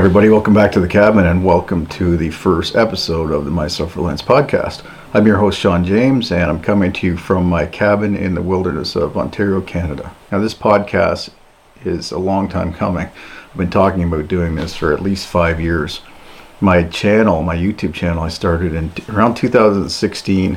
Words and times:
everybody. 0.00 0.30
Welcome 0.30 0.54
back 0.54 0.72
to 0.72 0.80
the 0.80 0.88
cabin 0.88 1.26
and 1.26 1.44
welcome 1.44 1.84
to 1.88 2.16
the 2.16 2.30
first 2.30 2.74
episode 2.74 3.32
of 3.32 3.44
the 3.44 3.50
My 3.50 3.64
Reliance 3.64 4.22
podcast. 4.22 4.82
I'm 5.12 5.26
your 5.26 5.36
host, 5.36 5.60
Shawn 5.60 5.84
James, 5.84 6.32
and 6.32 6.44
I'm 6.44 6.62
coming 6.62 6.90
to 6.94 7.06
you 7.06 7.18
from 7.18 7.44
my 7.44 7.66
cabin 7.66 8.16
in 8.16 8.34
the 8.34 8.40
wilderness 8.40 8.96
of 8.96 9.18
Ontario, 9.18 9.60
Canada. 9.60 10.10
Now, 10.32 10.38
this 10.38 10.54
podcast 10.54 11.28
is 11.84 12.12
a 12.12 12.18
long 12.18 12.48
time 12.48 12.72
coming. 12.72 13.08
I've 13.08 13.56
been 13.58 13.68
talking 13.68 14.02
about 14.04 14.26
doing 14.26 14.54
this 14.54 14.74
for 14.74 14.94
at 14.94 15.02
least 15.02 15.26
five 15.26 15.60
years. 15.60 16.00
My 16.62 16.84
channel, 16.84 17.42
my 17.42 17.54
YouTube 17.54 17.92
channel, 17.92 18.22
I 18.22 18.30
started 18.30 18.72
in 18.72 18.90
around 19.10 19.34
2016, 19.34 20.56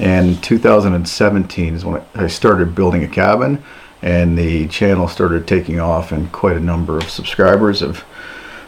and 0.00 0.44
2017 0.44 1.74
is 1.74 1.82
when 1.86 2.02
I 2.14 2.26
started 2.26 2.74
building 2.74 3.02
a 3.04 3.08
cabin, 3.08 3.64
and 4.02 4.36
the 4.36 4.68
channel 4.68 5.08
started 5.08 5.48
taking 5.48 5.80
off, 5.80 6.12
and 6.12 6.30
quite 6.30 6.58
a 6.58 6.60
number 6.60 6.98
of 6.98 7.08
subscribers 7.08 7.80
have 7.80 8.04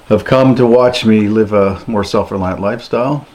have 0.08 0.24
come 0.24 0.54
to 0.54 0.66
watch 0.66 1.04
me 1.04 1.28
live 1.28 1.52
a 1.52 1.82
more 1.86 2.04
self-reliant 2.04 2.60
lifestyle 2.60 3.26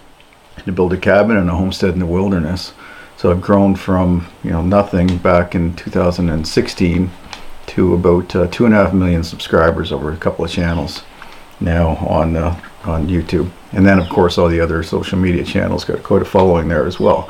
to 0.58 0.72
build 0.72 0.94
a 0.94 0.98
cabin 0.98 1.38
and 1.38 1.50
a 1.50 1.55
homestead 1.55 1.94
in 1.94 2.00
the 2.00 2.05
wilderness. 2.05 2.73
So 3.18 3.32
I've 3.32 3.42
grown 3.42 3.76
from 3.76 4.28
you 4.44 4.52
know 4.52 4.62
nothing 4.62 5.18
back 5.18 5.55
in 5.55 5.76
2016 5.76 7.12
to 7.68 7.94
about 7.94 8.36
uh, 8.36 8.48
two 8.48 8.66
and 8.66 8.73
a 8.73 8.78
half 8.78 8.94
million 8.94 9.23
subscribers 9.23 9.92
over 9.92 10.12
a 10.12 10.18
couple 10.18 10.45
of 10.45 10.52
channels 10.52 11.04
now 11.59 11.98
on 11.98 12.36
uh, 12.36 12.59
on 12.86 13.08
YouTube, 13.08 13.52
and 13.73 13.86
then 13.86 14.00
of 14.00 14.08
course 14.09 14.38
all 14.38 14.48
the 14.48 14.62
other 14.62 14.81
social 14.84 15.17
media 15.17 15.44
channels 15.44 15.84
got 15.84 16.02
quite 16.02 16.22
a 16.22 16.26
following 16.26 16.67
there 16.67 16.86
as 16.86 17.00
well. 17.00 17.30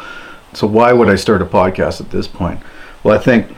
So 0.53 0.67
why 0.67 0.93
would 0.93 1.09
I 1.09 1.15
start 1.15 1.41
a 1.41 1.45
podcast 1.45 2.01
at 2.01 2.11
this 2.11 2.27
point? 2.27 2.59
Well, 3.03 3.17
I 3.17 3.21
think 3.21 3.55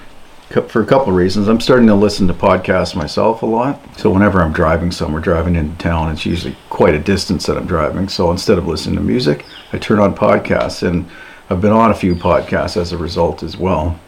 for 0.51 0.81
a 0.81 0.85
couple 0.85 1.09
of 1.09 1.15
reasons. 1.15 1.47
I'm 1.47 1.59
starting 1.59 1.87
to 1.87 1.95
listen 1.95 2.27
to 2.27 2.33
podcasts 2.33 2.95
myself 2.95 3.41
a 3.41 3.45
lot. 3.45 3.79
So 3.97 4.09
whenever 4.09 4.41
I'm 4.41 4.53
driving 4.53 4.91
somewhere, 4.91 5.21
driving 5.21 5.55
into 5.55 5.77
town, 5.77 6.11
it's 6.11 6.25
usually 6.25 6.55
quite 6.69 6.93
a 6.93 6.99
distance 6.99 7.45
that 7.45 7.57
I'm 7.57 7.67
driving. 7.67 8.09
So 8.09 8.31
instead 8.31 8.57
of 8.57 8.67
listening 8.67 8.95
to 8.95 9.01
music, 9.01 9.45
I 9.73 9.77
turn 9.77 9.99
on 9.99 10.15
podcasts, 10.15 10.87
and 10.87 11.09
I've 11.49 11.61
been 11.61 11.71
on 11.71 11.91
a 11.91 11.95
few 11.95 12.15
podcasts 12.15 12.77
as 12.77 12.91
a 12.91 12.97
result 12.97 13.43
as 13.43 13.57
well. 13.57 13.99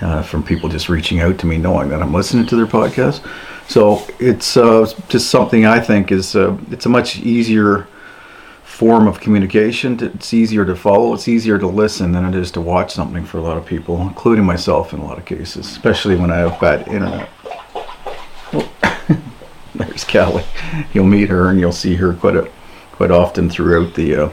Uh, 0.00 0.22
from 0.22 0.42
people 0.42 0.68
just 0.68 0.88
reaching 0.88 1.20
out 1.20 1.38
to 1.38 1.46
me, 1.46 1.56
knowing 1.56 1.88
that 1.88 2.02
I'm 2.02 2.12
listening 2.12 2.46
to 2.46 2.56
their 2.56 2.66
podcast. 2.66 3.24
So 3.68 4.04
it's 4.18 4.56
uh, 4.56 4.92
just 5.08 5.30
something 5.30 5.66
I 5.66 5.78
think 5.78 6.10
is 6.10 6.34
uh, 6.34 6.58
it's 6.72 6.86
a 6.86 6.88
much 6.88 7.18
easier 7.18 7.86
form 8.74 9.06
of 9.06 9.20
communication. 9.20 9.96
It's 10.02 10.34
easier 10.34 10.64
to 10.64 10.74
follow. 10.74 11.14
It's 11.14 11.28
easier 11.28 11.60
to 11.60 11.66
listen 11.68 12.10
than 12.10 12.24
it 12.24 12.34
is 12.34 12.50
to 12.52 12.60
watch 12.60 12.92
something 12.92 13.24
for 13.24 13.38
a 13.38 13.40
lot 13.40 13.56
of 13.56 13.64
people, 13.64 14.02
including 14.02 14.44
myself 14.44 14.92
in 14.92 14.98
a 14.98 15.04
lot 15.04 15.16
of 15.16 15.24
cases, 15.24 15.68
especially 15.68 16.16
when 16.16 16.32
I 16.32 16.38
have 16.38 16.60
bad 16.60 16.88
internet. 16.88 17.30
There's 19.76 20.02
Callie. 20.02 20.42
You'll 20.92 21.06
meet 21.06 21.28
her 21.28 21.50
and 21.50 21.60
you'll 21.60 21.70
see 21.70 21.94
her 21.94 22.14
quite 22.14 22.34
a, 22.34 22.50
quite 22.90 23.12
often 23.12 23.48
throughout 23.48 23.94
the 23.94 24.24
uh, 24.24 24.30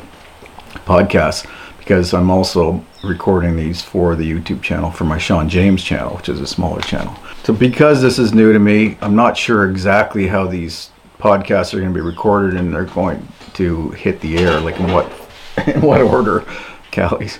podcast 0.86 1.48
because 1.78 2.12
I'm 2.12 2.32
also 2.32 2.84
recording 3.04 3.56
these 3.56 3.84
for 3.84 4.16
the 4.16 4.28
YouTube 4.28 4.64
channel 4.64 4.90
for 4.90 5.04
my 5.04 5.20
Shawn 5.20 5.50
James 5.50 5.84
channel, 5.84 6.16
which 6.16 6.30
is 6.30 6.42
a 6.42 6.48
smaller 6.48 6.82
channel. 6.82 7.16
So 7.44 7.54
because 7.54 8.02
this 8.02 8.18
is 8.18 8.34
new 8.34 8.54
to 8.54 8.60
me, 8.60 8.98
I'm 9.02 9.16
not 9.16 9.38
sure 9.38 9.70
exactly 9.70 10.26
how 10.26 10.48
these 10.48 10.90
podcasts 11.20 11.76
are 11.76 11.80
going 11.80 11.94
to 11.94 11.96
be 11.96 12.02
recorded 12.04 12.60
and 12.60 12.74
they're 12.74 12.86
going 12.86 13.28
to 13.56 13.90
hit 13.92 14.22
the 14.22 14.38
air, 14.38 14.60
like 14.60 14.80
in 14.80 14.92
what 14.92 15.12
in 15.68 15.82
what 15.82 16.02
order. 16.02 16.46
Callie's 16.92 17.40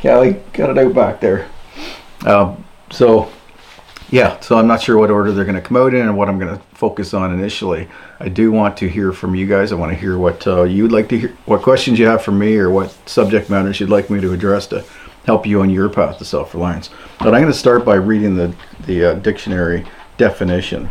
Callie 0.00 0.40
got 0.52 0.70
it 0.70 0.78
out 0.78 0.94
back 0.94 1.20
there. 1.20 1.48
Um, 2.24 2.64
so 2.90 3.30
yeah, 4.10 4.38
so 4.40 4.58
I'm 4.58 4.66
not 4.66 4.82
sure 4.82 4.98
what 4.98 5.10
order 5.10 5.32
they're 5.32 5.44
going 5.46 5.56
to 5.56 5.62
come 5.62 5.76
out 5.76 5.94
in 5.94 6.02
and 6.02 6.16
what 6.16 6.28
I'm 6.28 6.38
going 6.38 6.54
to 6.54 6.62
focus 6.74 7.14
on 7.14 7.32
initially. 7.32 7.88
I 8.20 8.28
do 8.28 8.52
want 8.52 8.76
to 8.78 8.88
hear 8.88 9.12
from 9.12 9.34
you 9.34 9.46
guys. 9.46 9.72
I 9.72 9.76
want 9.76 9.90
to 9.90 9.98
hear 9.98 10.18
what 10.18 10.46
uh, 10.46 10.64
you'd 10.64 10.92
like 10.92 11.08
to 11.08 11.18
hear, 11.18 11.36
what 11.46 11.62
questions 11.62 11.98
you 11.98 12.06
have 12.06 12.22
for 12.22 12.32
me, 12.32 12.56
or 12.56 12.70
what 12.70 12.96
subject 13.08 13.48
matters 13.48 13.80
you'd 13.80 13.88
like 13.90 14.10
me 14.10 14.20
to 14.20 14.32
address 14.32 14.66
to 14.68 14.84
help 15.24 15.46
you 15.46 15.62
on 15.62 15.70
your 15.70 15.88
path 15.88 16.18
to 16.18 16.24
self-reliance. 16.24 16.90
But 17.18 17.28
I'm 17.28 17.40
going 17.40 17.46
to 17.46 17.58
start 17.58 17.84
by 17.84 17.94
reading 17.94 18.36
the 18.36 18.54
the 18.86 19.04
uh, 19.04 19.14
dictionary 19.14 19.86
definition 20.18 20.90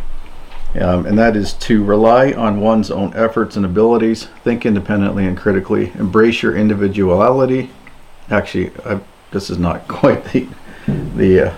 um, 0.80 1.04
and 1.06 1.18
that 1.18 1.36
is 1.36 1.52
to 1.54 1.84
rely 1.84 2.32
on 2.32 2.60
one's 2.60 2.90
own 2.90 3.12
efforts 3.14 3.56
and 3.56 3.66
abilities, 3.66 4.24
think 4.42 4.64
independently 4.64 5.26
and 5.26 5.36
critically, 5.36 5.92
embrace 5.94 6.42
your 6.42 6.56
individuality. 6.56 7.70
Actually, 8.30 8.72
I, 8.84 9.00
this 9.30 9.50
is 9.50 9.58
not 9.58 9.86
quite 9.88 10.24
the, 10.26 10.48
the 10.86 11.48
uh, 11.48 11.54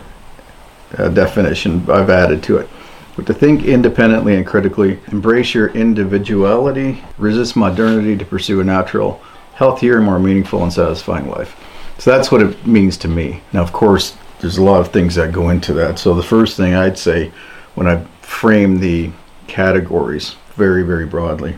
uh, 0.99 1.09
definition 1.09 1.89
I've 1.89 2.11
added 2.11 2.43
to 2.45 2.59
it. 2.59 2.69
But 3.17 3.27
to 3.27 3.35
think 3.35 3.65
independently 3.65 4.35
and 4.35 4.45
critically, 4.45 4.99
embrace 5.13 5.55
your 5.55 5.69
individuality, 5.69 7.05
resist 7.17 7.55
modernity 7.55 8.17
to 8.17 8.25
pursue 8.25 8.61
a 8.61 8.65
natural, 8.65 9.23
healthier, 9.55 10.01
more 10.01 10.19
meaningful, 10.19 10.65
and 10.65 10.73
satisfying 10.73 11.29
life. 11.29 11.57
So 11.99 12.11
that's 12.11 12.33
what 12.33 12.43
it 12.43 12.67
means 12.67 12.97
to 12.99 13.09
me. 13.09 13.41
Now, 13.53 13.63
of 13.63 13.73
course, 13.73 14.17
there's 14.41 14.59
a 14.59 14.65
lot 14.65 14.81
of 14.81 14.89
things 14.89 15.15
that 15.15 15.33
go 15.33 15.51
into 15.51 15.73
that. 15.75 16.01
So 16.01 16.15
the 16.15 16.25
first 16.25 16.57
thing 16.57 16.75
I'd 16.75 16.99
say 16.99 17.33
when 17.77 17.87
I 17.87 18.05
frame 18.25 18.81
the 18.81 19.11
categories 19.47 20.37
very, 20.55 20.83
very 20.83 21.07
broadly. 21.07 21.57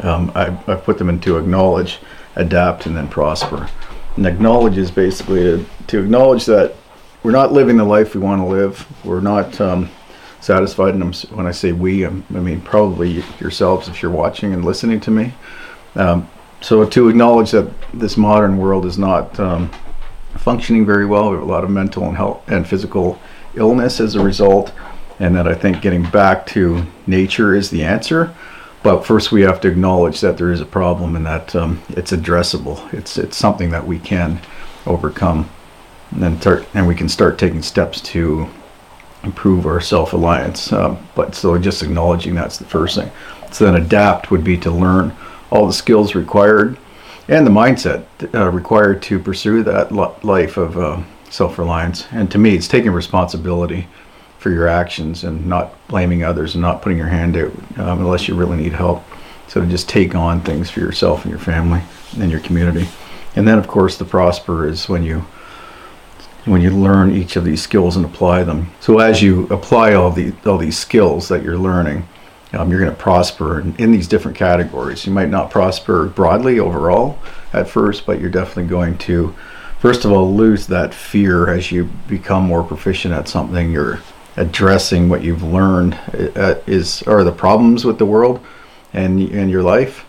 Um, 0.00 0.32
I, 0.34 0.46
I 0.66 0.76
put 0.76 0.98
them 0.98 1.08
into 1.08 1.36
acknowledge, 1.36 1.98
adapt, 2.36 2.86
and 2.86 2.96
then 2.96 3.08
prosper. 3.08 3.68
And 4.16 4.26
acknowledge 4.26 4.78
is 4.78 4.90
basically 4.90 5.42
to, 5.42 5.66
to 5.88 6.00
acknowledge 6.00 6.46
that 6.46 6.74
we're 7.22 7.32
not 7.32 7.52
living 7.52 7.76
the 7.76 7.84
life 7.84 8.14
we 8.14 8.20
want 8.20 8.40
to 8.40 8.46
live. 8.46 8.86
We're 9.04 9.20
not 9.20 9.60
um, 9.60 9.90
satisfied. 10.40 10.94
And 10.94 11.02
I'm, 11.02 11.12
when 11.36 11.46
I 11.46 11.52
say 11.52 11.72
we, 11.72 12.04
I'm, 12.04 12.24
i 12.30 12.40
mean 12.40 12.60
probably 12.60 13.22
yourselves 13.38 13.88
if 13.88 14.02
you're 14.02 14.10
watching 14.10 14.54
and 14.54 14.64
listening 14.64 15.00
to 15.00 15.10
me. 15.10 15.34
Um, 15.94 16.28
so 16.60 16.84
to 16.84 17.08
acknowledge 17.08 17.50
that 17.50 17.70
this 17.92 18.16
modern 18.16 18.56
world 18.56 18.86
is 18.86 18.98
not 18.98 19.38
um, 19.40 19.70
functioning 20.36 20.86
very 20.86 21.06
well, 21.06 21.30
we 21.30 21.36
have 21.36 21.42
a 21.42 21.50
lot 21.50 21.64
of 21.64 21.70
mental 21.70 22.04
and 22.04 22.16
health 22.16 22.42
and 22.48 22.66
physical 22.66 23.20
illness 23.54 24.00
as 24.00 24.14
a 24.14 24.20
result 24.22 24.72
and 25.18 25.34
that 25.36 25.46
I 25.46 25.54
think 25.54 25.82
getting 25.82 26.04
back 26.10 26.46
to 26.48 26.86
nature 27.06 27.54
is 27.54 27.70
the 27.70 27.84
answer. 27.84 28.34
But 28.82 29.06
first, 29.06 29.30
we 29.30 29.42
have 29.42 29.60
to 29.60 29.68
acknowledge 29.68 30.20
that 30.20 30.38
there 30.38 30.50
is 30.50 30.60
a 30.60 30.66
problem 30.66 31.14
and 31.14 31.24
that 31.26 31.54
um, 31.54 31.82
it's 31.90 32.10
addressable. 32.10 32.92
It's 32.92 33.16
it's 33.16 33.36
something 33.36 33.70
that 33.70 33.86
we 33.86 33.98
can 33.98 34.40
overcome, 34.86 35.48
and 36.10 36.22
then 36.22 36.40
tar- 36.40 36.64
and 36.74 36.88
we 36.88 36.96
can 36.96 37.08
start 37.08 37.38
taking 37.38 37.62
steps 37.62 38.00
to 38.00 38.48
improve 39.22 39.66
our 39.66 39.80
self-reliance. 39.80 40.72
Um, 40.72 40.98
but 41.14 41.34
so 41.34 41.56
just 41.58 41.82
acknowledging 41.82 42.34
that's 42.34 42.58
the 42.58 42.64
first 42.64 42.96
thing. 42.96 43.10
So 43.52 43.64
then 43.64 43.76
adapt 43.76 44.30
would 44.32 44.42
be 44.42 44.58
to 44.58 44.70
learn 44.70 45.14
all 45.50 45.66
the 45.66 45.72
skills 45.72 46.14
required 46.14 46.76
and 47.28 47.46
the 47.46 47.50
mindset 47.50 48.04
uh, 48.34 48.50
required 48.50 49.02
to 49.02 49.18
pursue 49.18 49.62
that 49.62 49.92
life 50.24 50.56
of 50.56 50.76
uh, 50.76 51.00
self-reliance. 51.30 52.06
And 52.10 52.30
to 52.32 52.38
me, 52.38 52.54
it's 52.54 52.66
taking 52.66 52.90
responsibility 52.90 53.86
for 54.42 54.50
your 54.50 54.66
actions 54.66 55.22
and 55.22 55.46
not 55.46 55.74
blaming 55.86 56.24
others 56.24 56.54
and 56.54 56.62
not 56.62 56.82
putting 56.82 56.98
your 56.98 57.06
hand 57.06 57.36
out 57.36 57.52
um, 57.78 58.00
unless 58.00 58.26
you 58.26 58.34
really 58.34 58.56
need 58.56 58.72
help. 58.72 59.04
So 59.46 59.60
to 59.60 59.66
just 59.66 59.88
take 59.88 60.14
on 60.14 60.40
things 60.40 60.68
for 60.68 60.80
yourself 60.80 61.22
and 61.22 61.30
your 61.30 61.38
family 61.38 61.80
and 62.18 62.30
your 62.30 62.40
community. 62.40 62.88
And 63.36 63.46
then 63.46 63.58
of 63.58 63.68
course 63.68 63.96
the 63.96 64.04
prosper 64.04 64.66
is 64.66 64.88
when 64.88 65.04
you 65.04 65.24
when 66.44 66.60
you 66.60 66.70
learn 66.70 67.12
each 67.12 67.36
of 67.36 67.44
these 67.44 67.62
skills 67.62 67.94
and 67.94 68.04
apply 68.04 68.42
them. 68.42 68.72
So 68.80 68.98
as 68.98 69.22
you 69.22 69.46
apply 69.46 69.94
all 69.94 70.10
the 70.10 70.32
all 70.44 70.58
these 70.58 70.76
skills 70.76 71.28
that 71.28 71.44
you're 71.44 71.58
learning, 71.58 72.08
um, 72.52 72.70
you're 72.70 72.80
going 72.80 72.90
to 72.90 73.00
prosper 73.00 73.60
in, 73.60 73.76
in 73.76 73.92
these 73.92 74.08
different 74.08 74.36
categories. 74.36 75.06
You 75.06 75.12
might 75.12 75.30
not 75.30 75.50
prosper 75.50 76.06
broadly 76.06 76.58
overall 76.58 77.18
at 77.52 77.68
first, 77.68 78.06
but 78.06 78.20
you're 78.20 78.30
definitely 78.30 78.68
going 78.68 78.98
to 78.98 79.34
first 79.78 80.04
of 80.04 80.10
all 80.10 80.34
lose 80.34 80.66
that 80.66 80.92
fear 80.92 81.48
as 81.48 81.70
you 81.70 81.84
become 82.08 82.42
more 82.44 82.64
proficient 82.64 83.14
at 83.14 83.28
something. 83.28 83.70
You're 83.70 84.00
addressing 84.36 85.08
what 85.08 85.22
you've 85.22 85.42
learned 85.42 85.94
uh, 86.36 86.56
is 86.66 87.02
are 87.02 87.24
the 87.24 87.32
problems 87.32 87.84
with 87.84 87.98
the 87.98 88.06
world 88.06 88.40
and 88.92 89.20
and 89.20 89.50
your 89.50 89.62
life. 89.62 90.04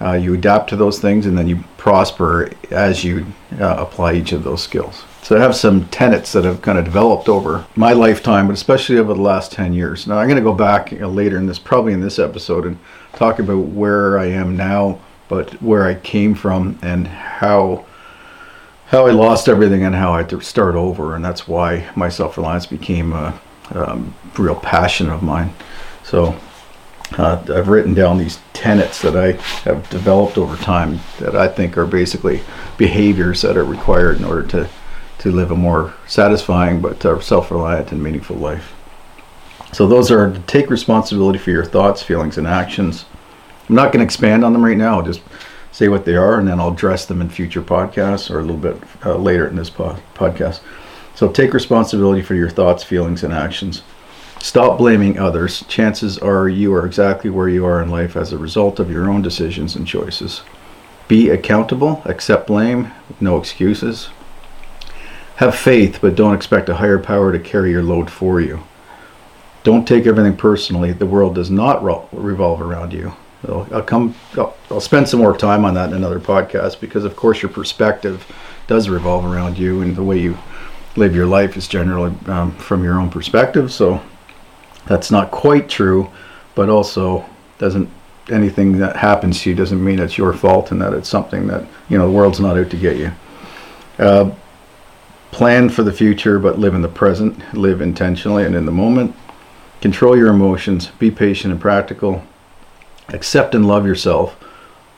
Uh, 0.00 0.12
you 0.12 0.32
adapt 0.34 0.70
to 0.70 0.76
those 0.76 1.00
things 1.00 1.26
and 1.26 1.36
then 1.36 1.48
you 1.48 1.56
prosper 1.76 2.50
as 2.70 3.02
you 3.02 3.26
uh, 3.60 3.76
apply 3.78 4.12
each 4.12 4.30
of 4.30 4.44
those 4.44 4.62
skills. 4.62 5.04
So 5.22 5.36
I 5.36 5.40
have 5.40 5.56
some 5.56 5.88
tenets 5.88 6.32
that 6.32 6.44
have 6.44 6.62
kind 6.62 6.78
of 6.78 6.84
developed 6.84 7.28
over 7.28 7.66
my 7.74 7.92
lifetime, 7.92 8.46
but 8.46 8.52
especially 8.52 8.98
over 8.98 9.12
the 9.12 9.20
last 9.20 9.50
10 9.52 9.72
years. 9.72 10.06
Now 10.06 10.18
I'm 10.18 10.28
going 10.28 10.36
to 10.36 10.42
go 10.42 10.54
back 10.54 10.92
you 10.92 11.00
know, 11.00 11.08
later 11.10 11.36
in 11.36 11.46
this, 11.46 11.58
probably 11.58 11.92
in 11.92 12.00
this 12.00 12.20
episode, 12.20 12.64
and 12.64 12.78
talk 13.14 13.40
about 13.40 13.66
where 13.66 14.18
I 14.18 14.26
am 14.26 14.56
now, 14.56 15.00
but 15.28 15.60
where 15.60 15.84
I 15.84 15.96
came 15.96 16.34
from 16.34 16.78
and 16.80 17.06
how 17.06 17.84
how 18.86 19.06
I 19.06 19.10
lost 19.10 19.50
everything 19.50 19.84
and 19.84 19.94
how 19.94 20.12
I 20.12 20.18
had 20.18 20.30
to 20.30 20.40
start 20.40 20.74
over, 20.74 21.14
and 21.14 21.22
that's 21.22 21.46
why 21.46 21.90
my 21.94 22.08
self-reliance 22.08 22.64
became 22.64 23.12
a, 23.12 23.38
um, 23.74 24.14
real 24.36 24.54
passion 24.54 25.08
of 25.10 25.22
mine. 25.22 25.52
So 26.04 26.38
uh, 27.16 27.42
I've 27.54 27.68
written 27.68 27.94
down 27.94 28.18
these 28.18 28.38
tenets 28.52 29.00
that 29.02 29.16
I 29.16 29.32
have 29.62 29.88
developed 29.90 30.36
over 30.36 30.56
time 30.56 31.00
that 31.20 31.34
I 31.34 31.48
think 31.48 31.78
are 31.78 31.86
basically 31.86 32.42
behaviors 32.76 33.42
that 33.42 33.56
are 33.56 33.64
required 33.64 34.18
in 34.18 34.24
order 34.24 34.46
to, 34.48 34.68
to 35.20 35.32
live 35.32 35.50
a 35.50 35.56
more 35.56 35.94
satisfying 36.06 36.80
but 36.80 37.04
uh, 37.04 37.20
self 37.20 37.50
reliant 37.50 37.92
and 37.92 38.02
meaningful 38.02 38.36
life. 38.36 38.74
So 39.72 39.86
those 39.86 40.10
are 40.10 40.32
to 40.32 40.40
take 40.40 40.70
responsibility 40.70 41.38
for 41.38 41.50
your 41.50 41.64
thoughts, 41.64 42.02
feelings, 42.02 42.38
and 42.38 42.46
actions. 42.46 43.04
I'm 43.68 43.74
not 43.74 43.92
going 43.92 44.00
to 44.00 44.04
expand 44.04 44.44
on 44.44 44.52
them 44.52 44.64
right 44.64 44.76
now. 44.76 44.98
I'll 44.98 45.04
just 45.04 45.20
say 45.72 45.88
what 45.88 46.04
they 46.04 46.16
are, 46.16 46.38
and 46.38 46.48
then 46.48 46.58
I'll 46.58 46.72
address 46.72 47.06
them 47.06 47.20
in 47.20 47.28
future 47.28 47.62
podcasts 47.62 48.30
or 48.30 48.40
a 48.40 48.42
little 48.42 48.56
bit 48.56 48.82
uh, 49.04 49.16
later 49.16 49.46
in 49.46 49.56
this 49.56 49.70
po- 49.70 49.98
podcast. 50.14 50.60
So 51.18 51.28
take 51.28 51.52
responsibility 51.52 52.22
for 52.22 52.36
your 52.36 52.48
thoughts, 52.48 52.84
feelings, 52.84 53.24
and 53.24 53.34
actions. 53.34 53.82
Stop 54.38 54.78
blaming 54.78 55.18
others. 55.18 55.64
Chances 55.66 56.16
are 56.16 56.48
you 56.48 56.72
are 56.72 56.86
exactly 56.86 57.28
where 57.28 57.48
you 57.48 57.66
are 57.66 57.82
in 57.82 57.90
life 57.90 58.16
as 58.16 58.32
a 58.32 58.38
result 58.38 58.78
of 58.78 58.88
your 58.88 59.10
own 59.10 59.20
decisions 59.20 59.74
and 59.74 59.84
choices. 59.84 60.42
Be 61.08 61.28
accountable, 61.28 62.02
accept 62.04 62.46
blame, 62.46 62.92
no 63.20 63.36
excuses. 63.36 64.10
Have 65.38 65.56
faith, 65.56 65.98
but 66.00 66.14
don't 66.14 66.36
expect 66.36 66.68
a 66.68 66.76
higher 66.76 67.00
power 67.00 67.32
to 67.32 67.40
carry 67.40 67.72
your 67.72 67.82
load 67.82 68.12
for 68.12 68.40
you. 68.40 68.62
Don't 69.64 69.88
take 69.88 70.06
everything 70.06 70.36
personally. 70.36 70.92
The 70.92 71.04
world 71.04 71.34
does 71.34 71.50
not 71.50 71.82
revolve 72.12 72.62
around 72.62 72.92
you. 72.92 73.12
I'll, 73.44 73.82
come. 73.82 74.14
I'll, 74.36 74.56
I'll, 74.70 74.80
spend 74.80 75.08
some 75.08 75.18
more 75.18 75.36
time 75.36 75.64
on 75.64 75.74
that 75.74 75.90
in 75.90 75.96
another 75.96 76.20
podcast 76.20 76.78
because, 76.78 77.04
of 77.04 77.16
course, 77.16 77.42
your 77.42 77.50
perspective 77.50 78.24
does 78.68 78.88
revolve 78.88 79.24
around 79.24 79.58
you, 79.58 79.82
and 79.82 79.96
the 79.96 80.04
way 80.04 80.18
you 80.18 80.38
live 80.96 81.14
your 81.14 81.26
life 81.26 81.56
is 81.56 81.68
generally 81.68 82.14
um, 82.26 82.52
from 82.56 82.82
your 82.82 82.98
own 82.98 83.10
perspective. 83.10 83.72
So 83.72 84.02
that's 84.86 85.10
not 85.10 85.30
quite 85.30 85.68
true, 85.68 86.10
but 86.54 86.68
also 86.68 87.24
doesn't 87.58 87.88
anything 88.30 88.78
that 88.78 88.96
happens 88.96 89.40
to 89.40 89.50
you 89.50 89.56
doesn't 89.56 89.82
mean 89.82 89.98
it's 89.98 90.18
your 90.18 90.32
fault 90.32 90.70
and 90.70 90.82
that 90.82 90.92
it's 90.92 91.08
something 91.08 91.46
that 91.46 91.66
you 91.88 91.96
know 91.96 92.06
the 92.06 92.12
world's 92.12 92.40
not 92.40 92.58
out 92.58 92.70
to 92.70 92.76
get 92.76 92.96
you. 92.96 93.12
Uh, 93.98 94.30
plan 95.30 95.68
for 95.68 95.82
the 95.82 95.92
future, 95.92 96.38
but 96.38 96.58
live 96.58 96.74
in 96.74 96.82
the 96.82 96.88
present. 96.88 97.54
Live 97.54 97.80
intentionally 97.80 98.44
and 98.44 98.54
in 98.54 98.66
the 98.66 98.72
moment. 98.72 99.14
Control 99.80 100.16
your 100.16 100.28
emotions. 100.28 100.88
Be 100.98 101.10
patient 101.10 101.52
and 101.52 101.60
practical. 101.60 102.22
Accept 103.08 103.54
and 103.54 103.66
love 103.66 103.86
yourself. 103.86 104.36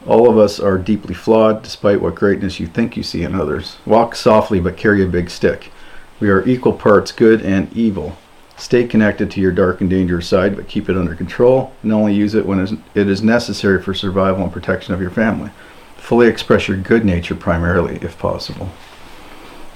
All 0.07 0.31
of 0.31 0.39
us 0.39 0.59
are 0.59 0.79
deeply 0.79 1.15
flawed, 1.15 1.63
despite 1.63 2.01
what 2.01 2.15
greatness 2.15 2.59
you 2.59 2.67
think 2.67 2.97
you 2.97 3.03
see 3.03 3.23
in 3.23 3.35
others. 3.35 3.77
Walk 3.85 4.15
softly, 4.15 4.59
but 4.59 4.77
carry 4.77 5.03
a 5.05 5.07
big 5.07 5.29
stick. 5.29 5.71
We 6.20 6.28
are 6.28 6.46
equal 6.46 6.75
parts 6.75 7.12
good 7.12 7.43
and 7.43 7.72
evil. 7.75 8.17
Stay 8.56 8.87
connected 8.87 9.31
to 9.31 9.40
your 9.40 9.52
dark 9.52 9.81
and 9.81 9.88
dangerous 9.88 10.28
side, 10.28 10.55
but 10.55 10.69
keep 10.69 10.90
it 10.90 10.96
under 10.96 11.14
control 11.14 11.72
and 11.82 11.90
only 11.93 12.14
use 12.14 12.34
it 12.34 12.44
when 12.44 12.61
it 12.94 13.08
is 13.08 13.22
necessary 13.22 13.81
for 13.81 13.94
survival 13.94 14.43
and 14.43 14.52
protection 14.52 14.93
of 14.93 15.00
your 15.00 15.11
family. 15.11 15.50
Fully 15.96 16.28
express 16.28 16.69
your 16.69 16.76
good 16.76 17.05
nature 17.05 17.34
primarily, 17.34 17.96
if 18.02 18.19
possible. 18.19 18.69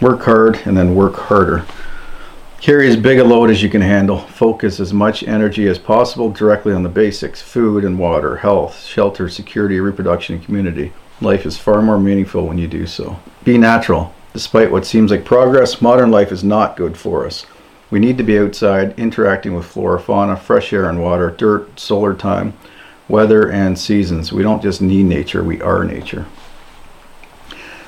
Work 0.03 0.23
hard 0.23 0.61
and 0.67 0.77
then 0.77 0.95
work 0.95 1.17
harder. 1.17 1.65
Carry 2.61 2.89
as 2.89 2.97
big 2.97 3.19
a 3.19 3.25
load 3.25 3.51
as 3.51 3.63
you 3.63 3.71
can 3.71 3.81
handle. 3.81 4.19
Focus 4.19 4.81
as 4.81 4.93
much 4.93 5.23
energy 5.23 5.67
as 5.67 5.79
possible 5.79 6.31
directly 6.31 6.75
on 6.75 6.83
the 6.83 6.89
basics 6.89 7.41
food 7.41 7.85
and 7.85 7.99
water, 7.99 8.37
health, 8.37 8.85
shelter, 8.85 9.29
security, 9.29 9.81
reproduction, 9.81 10.37
and 10.37 10.45
community. 10.45 10.93
Life 11.21 11.47
is 11.47 11.57
far 11.57 11.81
more 11.81 11.99
meaningful 11.99 12.47
when 12.47 12.59
you 12.59 12.67
do 12.67 12.87
so. 12.87 13.19
Be 13.45 13.57
natural. 13.57 14.13
Despite 14.35 14.73
what 14.73 14.85
seems 14.85 15.13
like 15.13 15.25
progress, 15.25 15.81
modern 15.81 16.11
life 16.11 16.33
is 16.33 16.43
not 16.43 16.77
good 16.77 16.97
for 16.97 17.25
us. 17.25 17.47
We 17.89 18.01
need 18.01 18.19
to 18.19 18.25
be 18.25 18.37
outside, 18.37 18.99
interacting 18.99 19.55
with 19.55 19.65
flora, 19.65 20.01
fauna, 20.01 20.37
fresh 20.37 20.73
air 20.73 20.89
and 20.91 21.01
water, 21.01 21.31
dirt, 21.31 21.79
solar 21.79 22.15
time, 22.15 22.53
weather, 23.09 23.49
and 23.49 23.79
seasons. 23.79 24.33
We 24.33 24.43
don't 24.43 24.61
just 24.61 24.83
need 24.83 25.05
nature, 25.05 25.45
we 25.45 25.63
are 25.63 25.85
nature. 25.85 26.27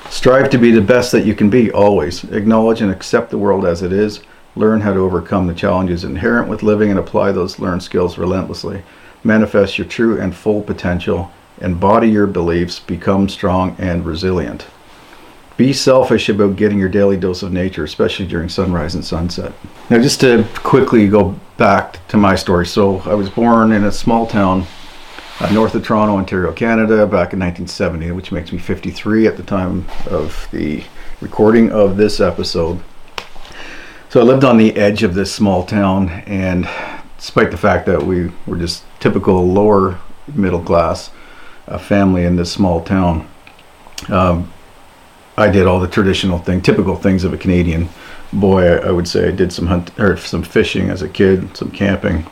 Strive 0.09 0.49
to 0.51 0.57
be 0.57 0.71
the 0.71 0.79
best 0.79 1.11
that 1.11 1.25
you 1.25 1.35
can 1.35 1.49
be 1.49 1.69
always. 1.69 2.23
Acknowledge 2.23 2.79
and 2.79 2.89
accept 2.89 3.29
the 3.29 3.37
world 3.37 3.65
as 3.65 3.81
it 3.81 3.91
is. 3.91 4.21
Learn 4.55 4.79
how 4.79 4.93
to 4.93 5.01
overcome 5.01 5.47
the 5.47 5.53
challenges 5.53 6.05
inherent 6.05 6.47
with 6.47 6.63
living 6.63 6.89
and 6.89 6.97
apply 6.97 7.33
those 7.33 7.59
learned 7.59 7.83
skills 7.83 8.17
relentlessly. 8.17 8.83
Manifest 9.21 9.77
your 9.77 9.85
true 9.85 10.17
and 10.17 10.33
full 10.33 10.61
potential. 10.61 11.29
Embody 11.59 12.07
your 12.07 12.25
beliefs. 12.25 12.79
Become 12.79 13.27
strong 13.27 13.75
and 13.77 14.05
resilient. 14.05 14.65
Be 15.57 15.73
selfish 15.73 16.29
about 16.29 16.55
getting 16.55 16.77
your 16.77 16.87
daily 16.87 17.17
dose 17.17 17.41
of 17.41 17.51
nature, 17.51 17.83
especially 17.83 18.27
during 18.27 18.47
sunrise 18.47 18.93
and 18.93 19.03
sunset. 19.03 19.53
Now, 19.89 19.97
just 19.97 20.21
to 20.21 20.47
quickly 20.57 21.07
go 21.07 21.35
back 21.57 22.07
to 22.09 22.17
my 22.17 22.35
story. 22.35 22.67
So, 22.67 22.99
I 22.99 23.15
was 23.15 23.27
born 23.31 23.71
in 23.71 23.83
a 23.83 23.91
small 23.91 24.27
town 24.27 24.67
uh, 25.39 25.51
north 25.51 25.73
of 25.73 25.83
Toronto, 25.83 26.15
Ontario, 26.15 26.51
Canada, 26.51 27.07
back 27.07 27.33
in 27.33 27.39
1970, 27.39 28.11
which 28.11 28.31
makes 28.31 28.51
me 28.51 28.59
53 28.59 29.25
at 29.25 29.35
the 29.35 29.41
time 29.41 29.87
of 30.05 30.47
the 30.51 30.83
recording 31.21 31.71
of 31.71 31.97
this 31.97 32.19
episode. 32.19 32.79
So, 34.09 34.21
I 34.21 34.23
lived 34.23 34.43
on 34.43 34.57
the 34.57 34.75
edge 34.75 35.01
of 35.01 35.15
this 35.15 35.33
small 35.33 35.65
town, 35.65 36.09
and 36.27 36.69
despite 37.17 37.49
the 37.49 37.57
fact 37.57 37.87
that 37.87 38.03
we 38.03 38.31
were 38.45 38.57
just 38.57 38.83
typical 38.99 39.51
lower 39.51 39.99
middle 40.35 40.61
class 40.61 41.09
uh, 41.67 41.79
family 41.79 42.25
in 42.25 42.35
this 42.35 42.51
small 42.51 42.83
town, 42.83 43.27
um, 44.09 44.53
I 45.39 45.51
did 45.51 45.67
all 45.67 45.79
the 45.79 45.87
traditional 45.87 46.39
thing, 46.39 46.61
typical 46.61 46.95
things 46.95 47.23
of 47.23 47.31
a 47.31 47.37
Canadian 47.37 47.89
boy. 48.33 48.63
I, 48.63 48.87
I 48.87 48.91
would 48.91 49.07
say 49.07 49.27
I 49.27 49.31
did 49.31 49.53
some 49.53 49.67
hunt 49.67 49.97
or 49.99 50.17
some 50.17 50.41
fishing 50.41 50.89
as 50.89 51.03
a 51.03 51.09
kid, 51.09 51.55
some 51.55 51.69
camping 51.69 52.25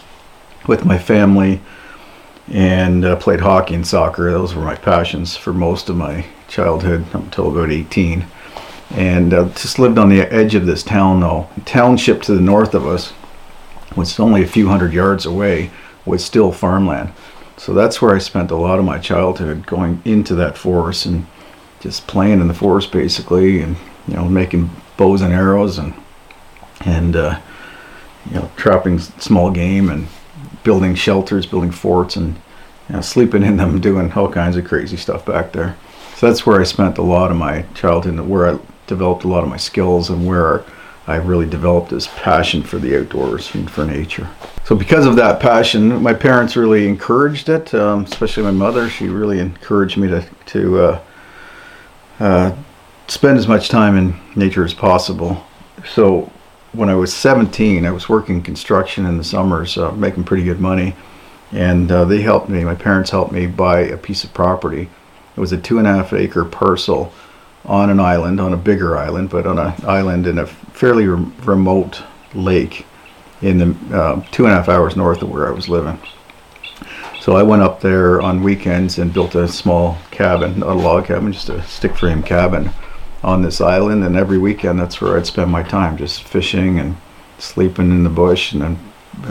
with 0.67 0.85
my 0.85 0.97
family, 0.97 1.61
and 2.51 3.05
uh, 3.05 3.15
played 3.17 3.41
hockey 3.41 3.75
and 3.75 3.85
soccer. 3.85 4.31
Those 4.31 4.55
were 4.55 4.63
my 4.63 4.75
passions 4.75 5.37
for 5.37 5.53
most 5.53 5.87
of 5.87 5.97
my 5.97 6.25
childhood 6.47 7.05
until 7.13 7.51
about 7.51 7.71
18. 7.71 8.25
And 8.91 9.33
uh, 9.33 9.49
just 9.49 9.77
lived 9.77 9.99
on 9.99 10.09
the 10.09 10.21
edge 10.21 10.55
of 10.55 10.65
this 10.65 10.81
town, 10.81 11.19
though. 11.19 11.47
The 11.55 11.61
township 11.61 12.23
to 12.23 12.33
the 12.33 12.41
north 12.41 12.73
of 12.73 12.87
us 12.87 13.13
was 13.95 14.19
only 14.19 14.43
a 14.43 14.47
few 14.47 14.67
hundred 14.67 14.93
yards 14.93 15.27
away, 15.27 15.69
was 16.05 16.25
still 16.25 16.51
farmland. 16.51 17.13
So 17.57 17.73
that's 17.73 18.01
where 18.01 18.15
I 18.15 18.19
spent 18.19 18.51
a 18.51 18.55
lot 18.55 18.79
of 18.79 18.85
my 18.85 18.97
childhood 18.97 19.67
going 19.67 20.01
into 20.05 20.33
that 20.35 20.57
forest 20.57 21.05
and 21.05 21.27
just 21.85 22.07
playing 22.07 22.41
in 22.41 22.47
the 22.47 22.53
forest 22.53 22.91
basically, 22.91 23.61
and 23.61 23.77
you 24.07 24.15
know 24.15 24.25
making 24.25 24.71
bows 24.97 25.21
and 25.21 25.31
arrows 25.31 25.77
and 25.77 25.93
and 26.81 27.15
uh, 27.15 27.39
you 28.25 28.33
know 28.33 28.49
trapping 28.57 28.97
small 28.97 29.51
game 29.51 29.89
and 29.89 30.07
building 30.63 30.95
shelters, 30.95 31.45
building 31.45 31.69
forts, 31.69 32.15
and 32.15 32.35
you 32.89 32.95
know, 32.95 33.01
sleeping 33.01 33.43
in 33.43 33.57
them, 33.57 33.79
doing 33.89 34.11
all 34.13 34.31
kinds 34.31 34.57
of 34.57 34.65
crazy 34.65 34.97
stuff 34.97 35.25
back 35.25 35.51
there. 35.51 35.77
So 36.15 36.27
that's 36.27 36.43
where 36.43 36.59
I 36.59 36.63
spent 36.63 36.97
a 36.97 37.03
lot 37.03 37.29
of 37.29 37.37
my 37.37 37.65
childhood, 37.75 38.19
where 38.19 38.49
I 38.49 38.59
developed 38.87 39.23
a 39.23 39.27
lot 39.27 39.43
of 39.43 39.49
my 39.49 39.57
skills, 39.57 40.09
and 40.09 40.25
where 40.25 40.65
I 41.05 41.17
really 41.17 41.45
developed 41.47 41.91
this 41.91 42.07
passion 42.15 42.63
for 42.63 42.79
the 42.79 42.99
outdoors 42.99 43.53
and 43.53 43.69
for 43.69 43.85
nature. 43.85 44.27
So 44.63 44.75
because 44.75 45.05
of 45.05 45.17
that 45.17 45.39
passion, 45.39 46.01
my 46.01 46.15
parents 46.15 46.55
really 46.55 46.87
encouraged 46.87 47.47
it, 47.47 47.75
um, 47.75 48.05
especially 48.05 48.41
my 48.41 48.49
mother. 48.49 48.89
She 48.89 49.07
really 49.07 49.37
encouraged 49.37 49.97
me 49.97 50.07
to 50.07 50.25
to 50.47 50.79
uh, 50.79 51.01
uh, 52.19 52.55
spend 53.07 53.37
as 53.37 53.47
much 53.47 53.69
time 53.69 53.97
in 53.97 54.19
nature 54.35 54.63
as 54.63 54.73
possible. 54.73 55.45
So 55.85 56.31
when 56.73 56.89
I 56.89 56.95
was 56.95 57.13
17, 57.13 57.85
I 57.85 57.91
was 57.91 58.09
working 58.09 58.41
construction 58.41 59.05
in 59.05 59.17
the 59.17 59.23
summers, 59.23 59.77
uh, 59.77 59.91
making 59.91 60.23
pretty 60.25 60.43
good 60.43 60.59
money, 60.59 60.95
and 61.51 61.91
uh, 61.91 62.05
they 62.05 62.21
helped 62.21 62.49
me. 62.49 62.63
My 62.63 62.75
parents 62.75 63.11
helped 63.11 63.31
me 63.31 63.47
buy 63.47 63.81
a 63.81 63.97
piece 63.97 64.23
of 64.23 64.33
property. 64.33 64.89
It 65.35 65.39
was 65.39 65.51
a 65.51 65.57
two 65.57 65.77
and 65.77 65.87
a 65.87 65.93
half 65.93 66.13
acre 66.13 66.45
parcel 66.45 67.13
on 67.65 67.89
an 67.89 67.99
island, 67.99 68.39
on 68.39 68.53
a 68.53 68.57
bigger 68.57 68.97
island, 68.97 69.29
but 69.29 69.45
on 69.45 69.57
an 69.57 69.73
island 69.85 70.27
in 70.27 70.37
a 70.37 70.45
fairly 70.45 71.07
re- 71.07 71.31
remote 71.43 72.03
lake 72.33 72.85
in 73.41 73.57
the 73.57 73.97
uh, 73.97 74.25
two 74.31 74.45
and 74.45 74.53
a 74.53 74.55
half 74.55 74.69
hours 74.69 74.95
north 74.95 75.21
of 75.21 75.29
where 75.29 75.47
I 75.47 75.51
was 75.51 75.67
living. 75.67 75.99
So 77.25 77.35
I 77.35 77.41
went 77.41 77.63
up 77.63 77.81
there 77.81 78.21
on 78.21 78.43
weekends 78.43 78.99
and 78.99 79.11
built 79.11 79.33
a 79.33 79.47
small 79.47 79.97
cabin, 80.11 80.59
not 80.59 80.69
a 80.69 80.73
log 80.75 81.05
cabin, 81.07 81.33
just 81.33 81.49
a 81.49 81.63
stick 81.63 81.97
frame 81.97 82.21
cabin 82.21 82.69
on 83.23 83.41
this 83.41 83.61
island. 83.61 84.03
And 84.03 84.15
every 84.15 84.37
weekend, 84.37 84.79
that's 84.79 85.01
where 85.01 85.17
I'd 85.17 85.25
spend 85.25 85.49
my 85.49 85.63
time, 85.63 85.97
just 85.97 86.21
fishing 86.21 86.77
and 86.77 86.95
sleeping 87.39 87.89
in 87.89 88.03
the 88.03 88.11
bush 88.11 88.53
and 88.53 88.61
then 88.61 88.79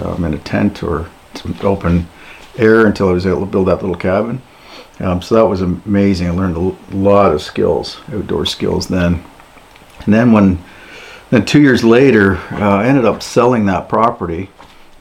um, 0.02 0.24
in 0.24 0.34
a 0.34 0.38
tent 0.38 0.82
or 0.82 1.08
open 1.62 2.08
air 2.58 2.84
until 2.84 3.10
I 3.10 3.12
was 3.12 3.28
able 3.28 3.42
to 3.42 3.46
build 3.46 3.68
that 3.68 3.80
little 3.80 3.94
cabin. 3.94 4.42
Um, 4.98 5.22
so 5.22 5.36
that 5.36 5.46
was 5.46 5.62
amazing. 5.62 6.26
I 6.26 6.30
learned 6.30 6.56
a 6.56 6.96
lot 6.96 7.32
of 7.32 7.42
skills, 7.42 8.00
outdoor 8.12 8.44
skills 8.44 8.88
then. 8.88 9.22
And 10.04 10.12
then 10.12 10.32
when, 10.32 10.58
then 11.30 11.44
two 11.44 11.60
years 11.60 11.84
later, 11.84 12.38
uh, 12.50 12.78
I 12.78 12.86
ended 12.86 13.04
up 13.04 13.22
selling 13.22 13.66
that 13.66 13.88
property 13.88 14.50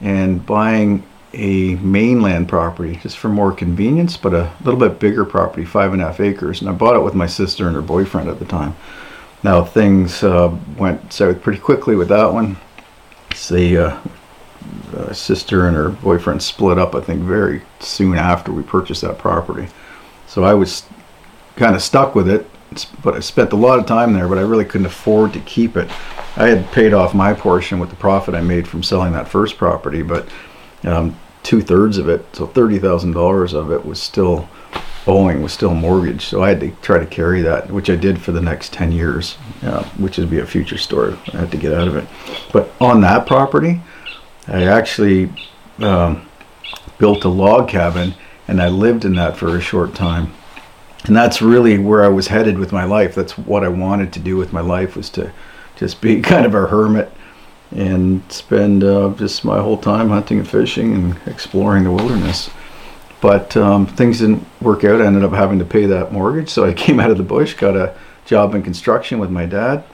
and 0.00 0.46
buying 0.46 1.02
a 1.34 1.74
mainland 1.76 2.48
property 2.48 2.96
just 2.96 3.18
for 3.18 3.28
more 3.28 3.52
convenience, 3.52 4.16
but 4.16 4.34
a 4.34 4.52
little 4.62 4.80
bit 4.80 4.98
bigger 4.98 5.24
property, 5.24 5.64
five 5.64 5.92
and 5.92 6.02
a 6.02 6.06
half 6.06 6.20
acres. 6.20 6.60
And 6.60 6.70
I 6.70 6.72
bought 6.72 6.96
it 6.96 7.02
with 7.02 7.14
my 7.14 7.26
sister 7.26 7.66
and 7.66 7.76
her 7.76 7.82
boyfriend 7.82 8.28
at 8.28 8.38
the 8.38 8.44
time. 8.44 8.76
Now 9.42 9.64
things 9.64 10.22
uh, 10.22 10.56
went 10.78 11.12
south 11.12 11.42
pretty 11.42 11.60
quickly 11.60 11.96
with 11.96 12.08
that 12.08 12.32
one. 12.32 12.56
The 13.48 13.78
uh, 13.78 14.00
uh, 14.96 15.12
sister 15.12 15.66
and 15.66 15.76
her 15.76 15.90
boyfriend 15.90 16.42
split 16.42 16.78
up, 16.78 16.94
I 16.94 17.00
think, 17.00 17.22
very 17.22 17.62
soon 17.80 18.16
after 18.16 18.52
we 18.52 18.62
purchased 18.62 19.02
that 19.02 19.18
property. 19.18 19.68
So 20.26 20.44
I 20.44 20.54
was 20.54 20.84
kind 21.56 21.74
of 21.74 21.82
stuck 21.82 22.14
with 22.14 22.28
it, 22.28 22.46
but 23.02 23.14
I 23.14 23.20
spent 23.20 23.52
a 23.52 23.56
lot 23.56 23.78
of 23.78 23.86
time 23.86 24.14
there, 24.14 24.28
but 24.28 24.38
I 24.38 24.42
really 24.42 24.64
couldn't 24.64 24.86
afford 24.86 25.32
to 25.34 25.40
keep 25.40 25.76
it 25.76 25.90
I 26.36 26.48
had 26.48 26.70
paid 26.72 26.92
off 26.92 27.14
my 27.14 27.32
portion 27.32 27.78
with 27.78 27.90
the 27.90 27.96
profit 27.96 28.34
I 28.34 28.40
made 28.40 28.66
from 28.66 28.82
selling 28.82 29.12
that 29.12 29.28
first 29.28 29.56
property, 29.56 30.02
but 30.02 30.28
um, 30.82 31.16
two 31.44 31.60
thirds 31.60 31.98
of 31.98 32.08
it, 32.08 32.24
so 32.34 32.46
thirty 32.46 32.78
thousand 32.78 33.12
dollars 33.12 33.52
of 33.52 33.70
it, 33.70 33.86
was 33.86 34.02
still 34.02 34.48
owing, 35.06 35.42
was 35.42 35.52
still 35.52 35.74
mortgaged. 35.74 36.22
So 36.22 36.42
I 36.42 36.48
had 36.48 36.60
to 36.60 36.70
try 36.82 36.98
to 36.98 37.06
carry 37.06 37.42
that, 37.42 37.70
which 37.70 37.88
I 37.88 37.94
did 37.94 38.20
for 38.20 38.32
the 38.32 38.40
next 38.40 38.72
ten 38.72 38.90
years, 38.90 39.36
uh, 39.62 39.84
which 39.98 40.18
would 40.18 40.30
be 40.30 40.40
a 40.40 40.46
future 40.46 40.78
story. 40.78 41.16
I 41.32 41.38
had 41.38 41.52
to 41.52 41.56
get 41.56 41.72
out 41.72 41.86
of 41.86 41.94
it. 41.94 42.08
But 42.52 42.72
on 42.80 43.00
that 43.02 43.26
property, 43.26 43.80
I 44.48 44.64
actually 44.64 45.30
um, 45.78 46.26
built 46.98 47.24
a 47.24 47.28
log 47.28 47.68
cabin, 47.68 48.14
and 48.48 48.60
I 48.60 48.68
lived 48.68 49.04
in 49.04 49.14
that 49.14 49.36
for 49.36 49.56
a 49.56 49.60
short 49.60 49.94
time. 49.94 50.32
And 51.06 51.14
that's 51.14 51.42
really 51.42 51.78
where 51.78 52.02
I 52.02 52.08
was 52.08 52.28
headed 52.28 52.58
with 52.58 52.72
my 52.72 52.84
life. 52.84 53.14
That's 53.14 53.36
what 53.36 53.62
I 53.62 53.68
wanted 53.68 54.12
to 54.14 54.20
do 54.20 54.36
with 54.36 54.54
my 54.54 54.62
life 54.62 54.96
was 54.96 55.10
to 55.10 55.32
just 55.76 56.00
be 56.00 56.20
kind 56.22 56.46
of 56.46 56.54
a 56.54 56.66
hermit 56.66 57.12
and 57.74 58.22
spend 58.32 58.84
uh, 58.84 59.12
just 59.16 59.44
my 59.44 59.60
whole 59.60 59.76
time 59.76 60.08
hunting 60.08 60.38
and 60.38 60.48
fishing 60.48 60.94
and 60.94 61.20
exploring 61.26 61.84
the 61.84 61.90
wilderness. 61.90 62.50
But 63.20 63.56
um, 63.56 63.86
things 63.86 64.20
didn't 64.20 64.46
work 64.60 64.84
out. 64.84 65.00
I 65.00 65.06
ended 65.06 65.24
up 65.24 65.32
having 65.32 65.58
to 65.58 65.64
pay 65.64 65.86
that 65.86 66.12
mortgage, 66.12 66.48
so 66.48 66.64
I 66.64 66.72
came 66.84 67.00
out 67.00 67.10
of 67.10 67.18
the 67.18 67.24
bush, 67.24 67.54
got 67.54 67.76
a 67.76 67.94
job 68.26 68.54
in 68.54 68.62
construction 68.62 69.18
with 69.18 69.30
my 69.30 69.44
dad, 69.44 69.84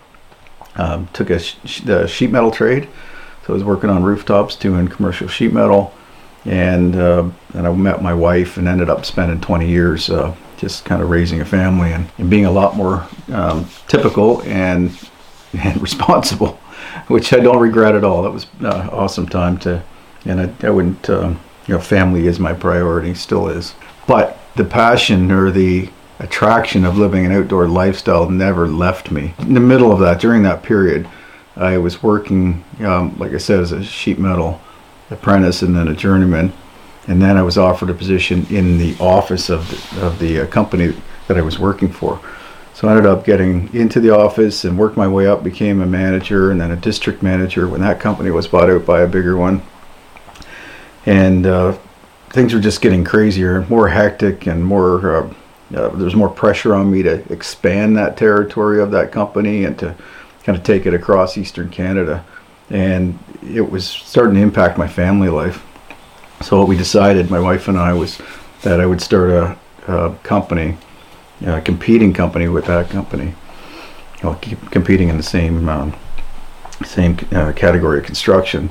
um, 0.77 1.09
took 1.13 1.31
a 1.31 1.39
sh- 1.39 1.81
the 1.81 2.07
sheet 2.07 2.31
metal 2.31 2.51
trade. 2.51 2.89
So 3.47 3.53
I 3.53 3.55
was 3.55 3.65
working 3.65 3.89
on 3.89 4.03
rooftops 4.03 4.57
doing 4.57 4.89
commercial 4.89 5.27
sheet 5.27 5.53
metal, 5.53 5.95
and 6.45 6.95
uh, 6.95 7.31
and 7.55 7.67
I 7.67 7.73
met 7.73 8.03
my 8.03 8.13
wife 8.13 8.59
and 8.59 8.69
ended 8.69 8.91
up 8.91 9.07
spending 9.07 9.41
20 9.41 9.69
years 9.69 10.11
uh, 10.11 10.35
just 10.59 10.85
kind 10.85 11.03
of 11.03 11.09
raising 11.09 11.41
a 11.41 11.45
family 11.47 11.93
and, 11.93 12.11
and 12.19 12.29
being 12.29 12.45
a 12.45 12.53
lot 12.53 12.77
more 12.77 13.09
um, 13.33 13.67
typical 13.89 14.43
and 14.43 14.97
and 15.59 15.81
responsible 15.81 16.60
which 17.11 17.33
I 17.33 17.41
don't 17.41 17.59
regret 17.59 17.95
at 17.95 18.05
all. 18.05 18.23
That 18.23 18.31
was 18.31 18.47
an 18.61 18.67
uh, 18.67 18.89
awesome 18.93 19.29
time 19.29 19.59
to, 19.59 19.83
and 20.25 20.41
I, 20.41 20.67
I 20.67 20.71
wouldn't, 20.71 21.11
um, 21.11 21.41
you 21.67 21.75
know, 21.75 21.81
family 21.81 22.27
is 22.27 22.39
my 22.39 22.53
priority, 22.53 23.15
still 23.15 23.49
is. 23.49 23.75
But 24.07 24.39
the 24.55 24.65
passion 24.65 25.31
or 25.33 25.51
the 25.51 25.91
attraction 26.21 26.85
of 26.85 26.99
living 26.99 27.27
an 27.27 27.33
outdoor 27.33 27.67
lifestyle 27.67 28.31
never 28.31 28.69
left 28.69 29.11
me. 29.11 29.35
In 29.41 29.55
the 29.55 29.61
middle 29.61 29.91
of 29.91 29.99
that, 30.01 30.21
during 30.21 30.43
that 30.45 30.63
period, 30.63 31.09
I 31.57 31.79
was 31.79 32.03
working, 32.03 32.65
um, 32.81 33.19
like 33.19 33.33
I 33.33 33.39
said, 33.39 33.61
as 33.61 33.73
a 33.73 33.83
sheet 33.83 34.19
metal 34.19 34.61
apprentice 35.11 35.63
and 35.63 35.75
then 35.75 35.89
a 35.89 35.95
journeyman. 35.95 36.53
And 37.09 37.21
then 37.21 37.37
I 37.37 37.43
was 37.43 37.59
offered 37.59 37.91
a 37.91 37.95
position 37.95 38.47
in 38.51 38.79
the 38.79 38.97
office 39.01 39.49
of 39.49 39.69
the, 39.69 40.07
of 40.07 40.19
the 40.21 40.41
uh, 40.41 40.47
company 40.47 40.95
that 41.27 41.37
I 41.37 41.41
was 41.41 41.59
working 41.59 41.89
for. 41.89 42.21
So 42.81 42.89
I 42.89 42.93
ended 42.93 43.05
up 43.05 43.27
getting 43.27 43.69
into 43.75 44.01
the 44.01 44.09
office 44.09 44.65
and 44.65 44.79
worked 44.79 44.97
my 44.97 45.07
way 45.07 45.27
up, 45.27 45.45
became 45.45 45.83
a 45.83 45.87
manager 45.87 46.51
and 46.51 46.59
then 46.59 46.71
a 46.71 46.77
district 46.77 47.23
manager 47.23 47.69
when 47.69 47.83
that 47.83 48.01
company 48.01 48.31
was 48.31 48.49
bought 48.49 48.71
out 48.71 48.87
by 48.87 49.03
a 49.03 49.07
bigger 49.07 49.37
one. 49.37 49.61
And 51.05 51.45
uh, 51.45 51.77
things 52.31 52.55
were 52.55 52.61
just 52.61 52.81
getting 52.81 53.05
crazier, 53.05 53.67
more 53.69 53.89
hectic, 53.89 54.47
and 54.47 54.65
more. 54.65 55.15
Uh, 55.15 55.35
uh, 55.75 55.89
there's 55.91 56.15
more 56.15 56.31
pressure 56.31 56.75
on 56.75 56.91
me 56.91 57.03
to 57.03 57.31
expand 57.31 57.99
that 57.99 58.17
territory 58.17 58.81
of 58.81 58.93
that 58.93 59.13
company 59.13 59.67
and 59.67 59.79
to 59.81 59.95
kind 60.45 60.57
of 60.57 60.65
take 60.65 60.87
it 60.87 60.95
across 60.95 61.37
Eastern 61.37 61.69
Canada. 61.69 62.25
And 62.71 63.19
it 63.43 63.71
was 63.71 63.87
starting 63.87 64.37
to 64.37 64.41
impact 64.41 64.79
my 64.79 64.89
family 64.89 65.29
life. 65.29 65.63
So 66.41 66.59
what 66.59 66.67
we 66.67 66.79
decided, 66.79 67.31
my 67.31 67.41
wife 67.41 67.69
and 67.69 67.77
I, 67.77 67.93
was 67.93 68.19
that 68.63 68.81
I 68.81 68.87
would 68.87 69.03
start 69.03 69.29
a, 69.29 69.59
a 69.87 70.15
company 70.23 70.79
uh, 71.47 71.61
competing 71.61 72.13
company 72.13 72.49
with 72.49 72.67
that 72.67 72.91
company. 72.91 73.35
Well, 74.23 74.35
keep 74.37 74.71
competing 74.71 75.09
in 75.09 75.17
the 75.17 75.23
same 75.23 75.69
um, 75.69 75.95
same 76.85 77.19
uh, 77.33 77.53
category 77.53 77.99
of 77.99 78.05
construction, 78.05 78.71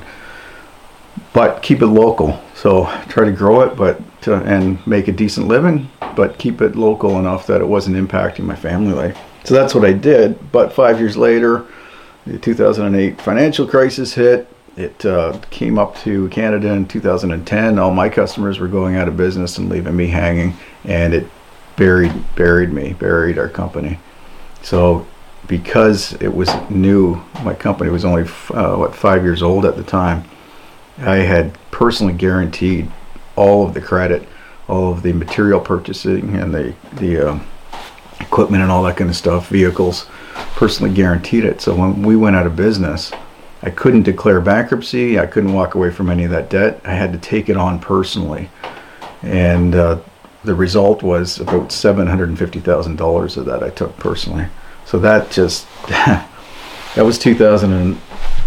but 1.32 1.62
keep 1.62 1.82
it 1.82 1.86
local. 1.86 2.40
So 2.54 2.84
try 3.08 3.24
to 3.24 3.32
grow 3.32 3.62
it, 3.62 3.76
but 3.76 4.00
to, 4.22 4.34
and 4.34 4.84
make 4.86 5.08
a 5.08 5.12
decent 5.12 5.48
living, 5.48 5.88
but 6.14 6.38
keep 6.38 6.60
it 6.60 6.76
local 6.76 7.18
enough 7.18 7.46
that 7.46 7.60
it 7.60 7.66
wasn't 7.66 7.96
impacting 7.96 8.44
my 8.44 8.56
family 8.56 8.92
life. 8.92 9.18
So 9.44 9.54
that's 9.54 9.74
what 9.74 9.84
I 9.84 9.92
did. 9.92 10.52
But 10.52 10.72
five 10.72 11.00
years 11.00 11.16
later, 11.16 11.66
the 12.26 12.38
2008 12.38 13.20
financial 13.20 13.66
crisis 13.66 14.14
hit. 14.14 14.48
It 14.76 15.04
uh, 15.04 15.38
came 15.50 15.78
up 15.78 15.96
to 15.98 16.28
Canada 16.28 16.72
in 16.72 16.86
2010. 16.86 17.78
All 17.78 17.90
my 17.90 18.08
customers 18.08 18.60
were 18.60 18.68
going 18.68 18.96
out 18.96 19.08
of 19.08 19.16
business 19.16 19.58
and 19.58 19.68
leaving 19.68 19.96
me 19.96 20.06
hanging, 20.06 20.54
and 20.84 21.12
it 21.12 21.26
buried 21.80 22.12
buried 22.36 22.70
me, 22.70 22.92
buried 22.92 23.38
our 23.38 23.48
company. 23.48 23.98
So 24.62 25.06
because 25.48 26.12
it 26.20 26.28
was 26.28 26.50
new, 26.68 27.14
my 27.42 27.54
company 27.54 27.90
was 27.90 28.04
only 28.04 28.24
uh, 28.50 28.76
what 28.76 28.94
five 28.94 29.24
years 29.24 29.42
old 29.42 29.64
at 29.64 29.76
the 29.76 29.82
time. 29.82 30.24
I 30.98 31.16
had 31.16 31.56
personally 31.70 32.12
guaranteed 32.12 32.92
all 33.34 33.66
of 33.66 33.72
the 33.72 33.80
credit, 33.80 34.28
all 34.68 34.92
of 34.92 35.02
the 35.02 35.14
material 35.14 35.58
purchasing, 35.58 36.36
and 36.36 36.52
the 36.52 36.74
the 36.92 37.30
uh, 37.30 37.38
equipment 38.20 38.62
and 38.62 38.70
all 38.70 38.82
that 38.82 38.98
kind 38.98 39.08
of 39.08 39.16
stuff, 39.16 39.48
vehicles, 39.48 40.04
personally 40.56 40.92
guaranteed 40.92 41.44
it. 41.46 41.62
So 41.62 41.74
when 41.74 42.02
we 42.02 42.14
went 42.14 42.36
out 42.36 42.46
of 42.46 42.56
business, 42.56 43.10
I 43.62 43.70
couldn't 43.70 44.02
declare 44.02 44.42
bankruptcy. 44.42 45.18
I 45.18 45.24
couldn't 45.24 45.54
walk 45.54 45.74
away 45.76 45.90
from 45.90 46.10
any 46.10 46.24
of 46.24 46.30
that 46.30 46.50
debt. 46.50 46.82
I 46.84 46.92
had 46.92 47.10
to 47.14 47.18
take 47.18 47.48
it 47.48 47.56
on 47.56 47.78
personally, 47.78 48.50
and 49.22 49.74
uh, 49.74 50.00
the 50.44 50.54
result 50.54 51.02
was 51.02 51.38
about 51.38 51.72
seven 51.72 52.06
hundred 52.06 52.28
and 52.28 52.38
fifty 52.38 52.60
thousand 52.60 52.96
dollars 52.96 53.36
of 53.36 53.46
that 53.46 53.62
I 53.62 53.70
took 53.70 53.96
personally. 53.98 54.46
So 54.86 54.98
that 55.00 55.30
just 55.30 55.66
that 55.88 56.26
was 56.96 57.18
two 57.18 57.34
thousand 57.34 57.72
and 57.72 58.00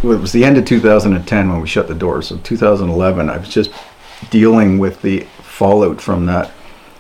it 0.03 0.19
was 0.19 0.33
the 0.33 0.43
end 0.43 0.57
of 0.57 0.65
2010 0.65 1.50
when 1.50 1.62
we 1.62 1.67
shut 1.67 1.88
the 1.88 1.95
doors. 1.95 2.27
So 2.27 2.38
2011, 2.38 3.29
I 3.29 3.38
was 3.38 3.47
just 3.47 3.71
dealing 4.29 4.77
with 4.77 5.01
the 5.01 5.21
fallout 5.41 6.01
from 6.01 6.25
that. 6.25 6.51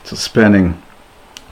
So 0.05 0.15
spending 0.15 0.81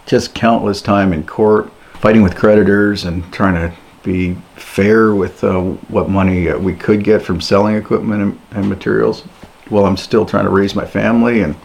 just 0.05 0.33
countless 0.33 0.81
time 0.81 1.12
in 1.12 1.25
court, 1.25 1.71
fighting 1.95 2.21
with 2.21 2.36
creditors, 2.36 3.03
and 3.03 3.31
trying 3.33 3.55
to 3.55 3.75
be 4.03 4.36
fair 4.55 5.13
with 5.13 5.43
uh, 5.43 5.60
what 5.60 6.10
money 6.10 6.50
uh, 6.50 6.57
we 6.57 6.74
could 6.74 7.03
get 7.03 7.21
from 7.21 7.41
selling 7.41 7.75
equipment 7.75 8.21
and, 8.21 8.41
and 8.51 8.69
materials. 8.69 9.21
While 9.69 9.86
I'm 9.86 9.98
still 9.98 10.25
trying 10.25 10.45
to 10.45 10.50
raise 10.50 10.74
my 10.74 10.86
family 10.86 11.41
and 11.41 11.55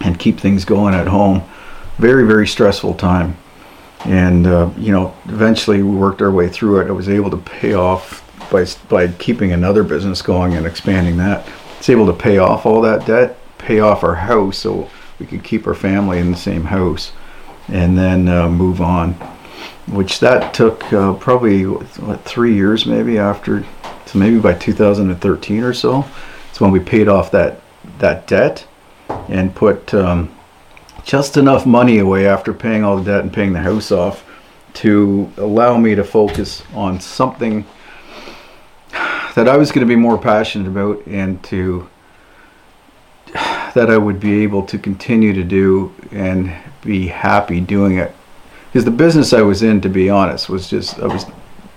and 0.00 0.18
keep 0.18 0.38
things 0.40 0.64
going 0.64 0.94
at 0.94 1.06
home. 1.06 1.42
Very, 1.98 2.26
very 2.26 2.46
stressful 2.46 2.94
time. 2.94 3.36
And, 4.04 4.46
uh, 4.46 4.70
you 4.78 4.92
know, 4.92 5.14
eventually 5.26 5.82
we 5.82 5.94
worked 5.94 6.22
our 6.22 6.30
way 6.30 6.48
through 6.48 6.80
it. 6.80 6.88
I 6.88 6.92
was 6.92 7.08
able 7.08 7.30
to 7.30 7.36
pay 7.36 7.74
off 7.74 8.26
by, 8.50 8.66
by 8.88 9.08
keeping 9.08 9.52
another 9.52 9.82
business 9.82 10.22
going 10.22 10.54
and 10.54 10.66
expanding 10.66 11.18
that. 11.18 11.46
It's 11.78 11.90
able 11.90 12.06
to 12.06 12.12
pay 12.12 12.38
off 12.38 12.64
all 12.64 12.80
that 12.82 13.06
debt, 13.06 13.38
pay 13.58 13.80
off 13.80 14.02
our 14.02 14.14
house 14.14 14.58
so 14.58 14.88
we 15.18 15.26
could 15.26 15.44
keep 15.44 15.66
our 15.66 15.74
family 15.74 16.18
in 16.18 16.30
the 16.30 16.36
same 16.36 16.64
house, 16.64 17.12
and 17.68 17.96
then 17.96 18.28
uh, 18.28 18.48
move 18.48 18.80
on. 18.80 19.14
Which 19.86 20.20
that 20.20 20.54
took 20.54 20.90
uh, 20.92 21.14
probably 21.14 21.64
what, 21.64 22.24
three 22.24 22.54
years 22.54 22.86
maybe 22.86 23.18
after, 23.18 23.64
so 24.06 24.18
maybe 24.18 24.38
by 24.38 24.54
2013 24.54 25.62
or 25.62 25.74
so. 25.74 26.04
It's 26.48 26.60
when 26.60 26.70
we 26.70 26.80
paid 26.80 27.08
off 27.08 27.30
that 27.32 27.60
that 27.98 28.26
debt 28.26 28.66
and 29.28 29.54
put 29.54 29.92
um, 29.94 30.34
just 31.04 31.36
enough 31.36 31.66
money 31.66 31.98
away 31.98 32.26
after 32.26 32.52
paying 32.52 32.84
all 32.84 32.96
the 32.96 33.04
debt 33.04 33.22
and 33.22 33.32
paying 33.32 33.52
the 33.52 33.60
house 33.60 33.90
off 33.90 34.24
to 34.72 35.30
allow 35.36 35.76
me 35.76 35.94
to 35.94 36.04
focus 36.04 36.62
on 36.74 37.00
something 37.00 37.64
that 39.34 39.48
I 39.48 39.56
was 39.56 39.72
going 39.72 39.86
to 39.86 39.88
be 39.88 39.96
more 39.96 40.18
passionate 40.18 40.68
about 40.68 41.06
and 41.06 41.42
to 41.44 41.88
that 43.32 43.88
I 43.88 43.96
would 43.96 44.18
be 44.18 44.42
able 44.42 44.64
to 44.66 44.78
continue 44.78 45.32
to 45.32 45.44
do 45.44 45.94
and 46.10 46.52
be 46.82 47.06
happy 47.06 47.60
doing 47.60 47.98
it. 47.98 48.12
Because 48.66 48.84
the 48.84 48.90
business 48.90 49.32
I 49.32 49.42
was 49.42 49.62
in, 49.62 49.80
to 49.82 49.88
be 49.88 50.10
honest, 50.10 50.48
was 50.48 50.68
just 50.68 50.98
I 50.98 51.06
was 51.06 51.26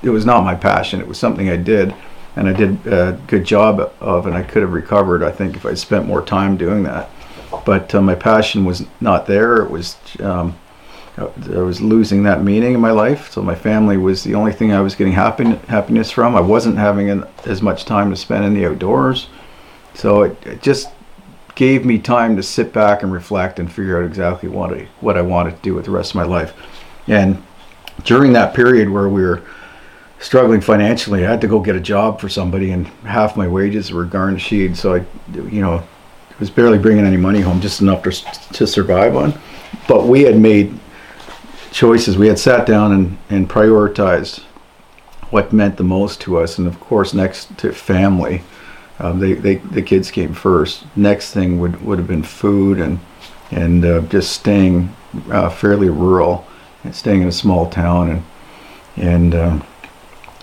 it 0.01 0.09
was 0.09 0.25
not 0.25 0.43
my 0.43 0.55
passion. 0.55 0.99
It 0.99 1.07
was 1.07 1.17
something 1.17 1.49
I 1.49 1.57
did 1.57 1.93
and 2.35 2.49
I 2.49 2.53
did 2.53 2.85
a 2.87 3.19
good 3.27 3.45
job 3.45 3.93
of, 3.99 4.25
and 4.25 4.35
I 4.35 4.41
could 4.41 4.63
have 4.63 4.73
recovered. 4.73 5.23
I 5.23 5.31
think 5.31 5.55
if 5.55 5.65
I 5.65 5.75
spent 5.75 6.07
more 6.07 6.25
time 6.25 6.57
doing 6.57 6.83
that 6.83 7.09
but 7.65 7.93
uh, 7.93 8.01
my 8.01 8.15
passion 8.15 8.65
was 8.65 8.85
not 8.99 9.25
there. 9.25 9.57
It 9.57 9.71
was 9.71 9.97
um, 10.19 10.55
I 11.17 11.25
was 11.59 11.79
losing 11.79 12.23
that 12.23 12.43
meaning 12.43 12.73
in 12.73 12.79
my 12.79 12.89
life. 12.89 13.31
So 13.31 13.43
my 13.43 13.53
family 13.53 13.97
was 13.97 14.23
the 14.23 14.33
only 14.33 14.51
thing 14.51 14.73
I 14.73 14.81
was 14.81 14.95
getting 14.95 15.13
happy, 15.13 15.43
happiness 15.67 16.09
from. 16.09 16.35
I 16.35 16.41
wasn't 16.41 16.77
having 16.77 17.11
an, 17.11 17.25
as 17.45 17.61
much 17.61 17.85
time 17.85 18.09
to 18.09 18.15
spend 18.15 18.45
in 18.45 18.55
the 18.55 18.65
outdoors. 18.65 19.27
So 19.93 20.23
it, 20.23 20.47
it, 20.47 20.61
just 20.63 20.89
gave 21.53 21.85
me 21.85 21.99
time 21.99 22.35
to 22.37 22.41
sit 22.41 22.73
back 22.73 23.03
and 23.03 23.13
reflect 23.13 23.59
and 23.59 23.71
figure 23.71 23.99
out 23.99 24.07
exactly 24.07 24.49
what 24.49 24.73
I, 24.73 24.87
what 25.01 25.15
I 25.15 25.21
wanted 25.21 25.55
to 25.55 25.61
do 25.61 25.75
with 25.75 25.85
the 25.85 25.91
rest 25.91 26.11
of 26.11 26.15
my 26.15 26.23
life. 26.23 26.53
And 27.07 27.43
during 28.05 28.33
that 28.33 28.55
period 28.55 28.89
where 28.89 29.07
we 29.07 29.21
were 29.21 29.43
struggling 30.19 30.61
financially, 30.61 31.23
I 31.23 31.29
had 31.29 31.41
to 31.41 31.47
go 31.47 31.59
get 31.59 31.75
a 31.75 31.79
job 31.79 32.19
for 32.19 32.27
somebody, 32.27 32.71
and 32.71 32.87
half 33.05 33.37
my 33.37 33.47
wages 33.47 33.91
were 33.91 34.05
garnished. 34.05 34.77
So 34.77 34.95
I, 34.95 35.05
you 35.35 35.61
know, 35.61 35.83
was 36.43 36.49
barely 36.49 36.77
bringing 36.77 37.05
any 37.05 37.15
money 37.15 37.39
home, 37.39 37.61
just 37.61 37.79
enough 37.79 38.03
to, 38.03 38.11
to 38.51 38.67
survive 38.67 39.15
on. 39.15 39.33
But 39.87 40.07
we 40.07 40.23
had 40.23 40.37
made 40.37 40.77
choices. 41.71 42.17
We 42.17 42.27
had 42.27 42.37
sat 42.37 42.67
down 42.67 42.91
and, 42.91 43.17
and 43.29 43.49
prioritized 43.49 44.41
what 45.29 45.53
meant 45.53 45.77
the 45.77 45.85
most 45.85 46.19
to 46.21 46.37
us, 46.37 46.57
and 46.57 46.67
of 46.67 46.81
course, 46.81 47.13
next 47.13 47.57
to 47.59 47.71
family, 47.71 48.43
um, 48.99 49.19
they, 49.19 49.33
they 49.33 49.55
the 49.55 49.81
kids 49.81 50.11
came 50.11 50.33
first. 50.33 50.83
Next 50.97 51.33
thing 51.33 51.59
would 51.61 51.81
would 51.81 51.97
have 51.97 52.07
been 52.07 52.23
food 52.23 52.77
and 52.77 52.99
and 53.49 53.85
uh, 53.85 54.01
just 54.01 54.33
staying 54.33 54.93
uh, 55.31 55.49
fairly 55.49 55.89
rural 55.89 56.45
and 56.83 56.93
staying 56.93 57.21
in 57.21 57.29
a 57.29 57.31
small 57.31 57.69
town 57.69 58.09
and 58.11 58.23
and 58.97 59.33
um, 59.33 59.63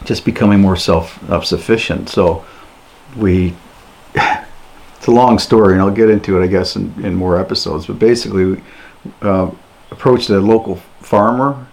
just 0.04 0.24
becoming 0.24 0.60
more 0.60 0.76
self 0.76 1.44
sufficient. 1.44 2.08
So 2.08 2.42
we 3.18 3.54
it's 5.00 5.06
a 5.06 5.10
long 5.10 5.38
story, 5.38 5.72
and 5.72 5.80
I'll 5.80 5.90
get 5.90 6.10
into 6.10 6.38
it, 6.38 6.44
I 6.44 6.46
guess, 6.46 6.76
in, 6.76 6.92
in 7.02 7.14
more 7.14 7.40
episodes. 7.40 7.86
But 7.86 7.98
basically, 7.98 8.44
we 8.44 8.62
uh, 9.22 9.50
approached 9.90 10.28
a 10.28 10.38
local 10.38 10.76
farmer, 11.00 11.66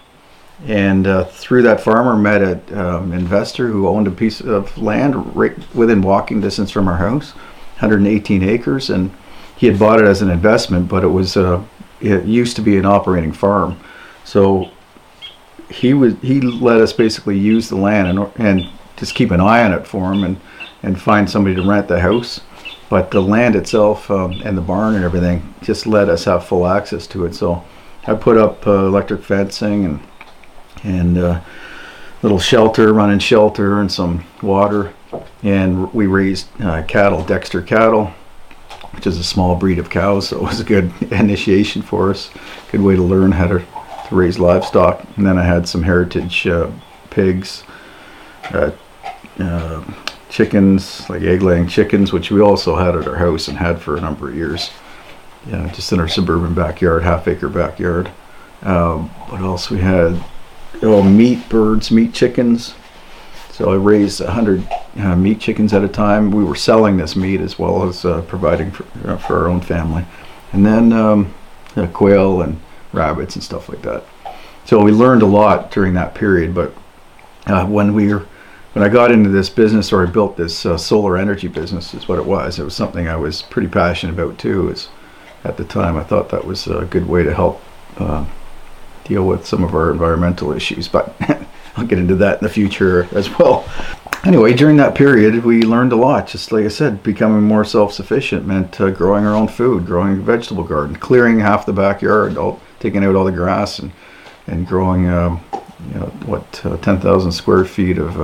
and 0.66 1.06
uh, 1.06 1.26
through 1.26 1.64
that 1.64 1.82
farmer, 1.82 2.16
met 2.16 2.42
an 2.42 2.80
um, 2.80 3.12
investor 3.12 3.68
who 3.68 3.86
owned 3.86 4.08
a 4.08 4.12
piece 4.12 4.40
of 4.40 4.78
land 4.78 5.36
right 5.36 5.54
within 5.76 6.02
walking 6.02 6.40
distance 6.40 6.72
from 6.72 6.88
our 6.88 6.96
house, 6.96 7.34
118 7.80 8.44
acres, 8.44 8.90
and 8.90 9.14
he 9.58 9.68
had 9.68 9.78
bought 9.78 10.00
it 10.00 10.06
as 10.06 10.22
an 10.22 10.30
investment, 10.30 10.88
but 10.88 11.04
it 11.04 11.10
was 11.10 11.36
uh, 11.36 11.62
it 12.00 12.24
used 12.24 12.56
to 12.56 12.62
be 12.62 12.78
an 12.78 12.86
operating 12.86 13.34
farm, 13.34 13.78
so 14.24 14.72
he 15.70 15.94
was 15.94 16.14
he 16.22 16.40
let 16.40 16.80
us 16.80 16.94
basically 16.94 17.38
use 17.38 17.68
the 17.68 17.76
land 17.76 18.08
and 18.08 18.32
and 18.38 18.70
just 18.96 19.16
keep 19.16 19.32
an 19.32 19.42
eye 19.42 19.66
on 19.66 19.74
it 19.74 19.86
for 19.86 20.14
him 20.14 20.24
and 20.24 20.40
and 20.82 21.02
find 21.02 21.30
somebody 21.30 21.58
to 21.58 21.68
rent 21.68 21.90
the 21.90 22.00
house 22.00 22.40
but 22.90 23.12
the 23.12 23.22
land 23.22 23.56
itself 23.56 24.10
um, 24.10 24.42
and 24.46 24.58
the 24.58 24.62
barn 24.62 24.96
and 24.96 25.04
everything 25.04 25.54
just 25.62 25.86
let 25.86 26.10
us 26.10 26.24
have 26.26 26.46
full 26.46 26.68
access 26.68 27.06
to 27.08 27.26
it. 27.26 27.36
So 27.36 27.64
I 28.06 28.14
put 28.14 28.38
up 28.38 28.66
uh, 28.66 28.86
electric 28.86 29.24
fencing 29.24 29.86
and 29.86 30.00
and 30.84 31.18
uh, 31.18 31.42
little 32.22 32.40
shelter, 32.40 32.94
running 32.94 33.20
shelter, 33.20 33.80
and 33.80 33.92
some 33.92 34.26
water. 34.42 34.94
And 35.44 35.94
we 35.94 36.08
raised 36.08 36.48
uh, 36.62 36.84
cattle, 36.84 37.24
Dexter 37.24 37.62
cattle, 37.62 38.14
which 38.92 39.08
is 39.08 39.18
a 39.18 39.24
small 39.24 39.56
breed 39.56 39.80
of 39.80 39.90
cows. 39.90 40.30
So 40.30 40.38
it 40.38 40.44
was 40.44 40.60
a 40.60 40.64
good 40.64 40.92
initiation 41.12 41.82
for 41.82 42.10
us. 42.10 42.30
Good 42.72 42.82
way 42.82 42.96
to 42.96 43.04
learn 43.04 43.32
how 43.32 43.48
to, 43.48 43.60
to 43.60 44.16
raise 44.16 44.40
livestock. 44.40 45.06
And 45.16 45.26
then 45.26 45.38
I 45.38 45.44
had 45.44 45.68
some 45.68 45.84
heritage 45.84 46.48
uh, 46.48 46.72
pigs, 47.10 47.64
uh, 48.52 48.72
uh, 49.40 49.84
chickens, 50.30 51.10
like 51.10 51.22
egg 51.22 51.42
laying 51.42 51.68
chickens, 51.68 52.12
which 52.12 52.32
we 52.32 52.42
also 52.42 52.76
had 52.76 52.96
at 52.96 53.08
our 53.08 53.16
house 53.16 53.48
and 53.48 53.58
had 53.58 53.82
for 53.82 53.98
a 53.98 54.02
number 54.02 54.30
of 54.30 54.36
years. 54.36 54.72
Yeah, 55.48 55.72
just 55.74 55.92
in 55.94 56.00
our 56.00 56.08
suburban 56.08 56.54
backyard, 56.54 57.04
half 57.04 57.28
acre 57.28 57.50
backyard. 57.50 58.12
Um, 58.64 59.10
what 59.30 59.42
else 59.42 59.70
we 59.70 59.80
had? 59.80 60.22
Oh, 60.82 61.02
meat 61.02 61.48
birds, 61.48 61.90
meat 61.92 62.14
chickens. 62.14 62.76
So 63.52 63.72
I 63.72 63.76
raised 63.76 64.22
a 64.22 64.32
hundred 64.32 64.68
uh, 64.98 65.16
meat 65.16 65.40
chickens 65.40 65.74
at 65.74 65.84
a 65.84 65.88
time. 65.88 66.32
We 66.32 66.44
were 66.44 66.56
selling 66.56 66.98
this 66.98 67.16
meat 67.16 67.42
as 67.42 67.58
well 67.58 67.88
as 67.88 68.06
uh, 68.06 68.22
providing 68.24 68.72
for, 68.72 68.86
uh, 69.08 69.18
for 69.18 69.38
our 69.38 69.48
own 69.48 69.62
family, 69.62 70.06
and 70.52 70.66
then 70.66 70.92
um, 70.94 71.34
quail 71.94 72.42
and 72.42 72.60
rabbits 72.94 73.36
and 73.36 73.44
stuff 73.44 73.70
like 73.70 73.82
that. 73.84 74.04
So 74.66 74.84
we 74.84 74.92
learned 74.92 75.22
a 75.22 75.28
lot 75.28 75.72
during 75.72 75.94
that 75.94 76.14
period. 76.14 76.54
But 76.54 76.74
uh, 77.46 77.66
when 77.66 77.94
we 77.94 78.14
were 78.14 78.28
when 78.78 78.88
I 78.88 78.94
got 78.94 79.12
into 79.12 79.30
this 79.32 79.50
business 79.50 79.92
or 79.92 80.06
I 80.06 80.06
built 80.06 80.38
this 80.38 80.64
uh, 80.64 80.78
solar 80.78 81.18
energy 81.18 81.48
business 81.48 81.96
is 81.96 82.08
what 82.08 82.20
it 82.20 82.26
was. 82.28 82.60
It 82.60 82.64
was 82.64 82.76
something 82.76 83.08
I 83.08 83.16
was 83.16 83.42
pretty 83.42 83.70
passionate 83.70 84.14
about 84.14 84.38
too. 84.38 84.70
Is 84.70 84.90
at 85.44 85.58
the 85.58 85.64
time 85.64 85.98
I 85.98 86.04
thought 86.04 86.30
that 86.30 86.46
was 86.46 86.68
a 86.68 86.86
good 86.86 87.08
way 87.08 87.24
to 87.24 87.34
help 87.34 87.60
uh, 87.98 88.24
deal 89.04 89.26
with 89.26 89.48
some 89.48 89.64
of 89.64 89.74
our 89.74 89.92
environmental 89.92 90.52
issues. 90.52 90.88
But 90.88 91.16
I'll 91.76 91.88
get 91.88 91.98
into 91.98 92.14
that 92.18 92.38
in 92.38 92.44
the 92.44 92.54
future 92.54 93.08
as 93.14 93.36
well. 93.40 93.68
Anyway, 94.24 94.54
during 94.54 94.78
that 94.78 94.94
period, 94.94 95.44
we 95.44 95.64
learned 95.64 95.92
a 95.92 95.96
lot. 95.96 96.28
Just 96.28 96.52
like 96.52 96.66
I 96.66 96.68
said, 96.68 97.02
becoming 97.02 97.42
more 97.42 97.66
self-sufficient 97.66 98.46
meant 98.46 98.80
uh, 98.80 98.92
growing 98.92 99.26
our 99.26 99.34
own 99.34 99.48
food, 99.48 99.88
growing 99.88 100.20
a 100.20 100.22
vegetable 100.22 100.64
garden, 100.64 100.96
clearing 100.96 101.40
half 101.40 101.66
the 101.66 101.74
backyard, 101.74 102.38
all, 102.38 102.60
taking 102.80 103.04
out 103.04 103.16
all 103.16 103.26
the 103.26 103.32
grass, 103.32 103.80
and 103.80 103.92
and 104.46 104.68
growing, 104.68 105.10
um, 105.10 105.44
you 105.92 106.00
know, 106.00 106.06
what 106.26 106.64
uh, 106.64 106.78
10,000 106.78 107.32
square 107.32 107.66
feet 107.66 107.98
of 107.98 108.18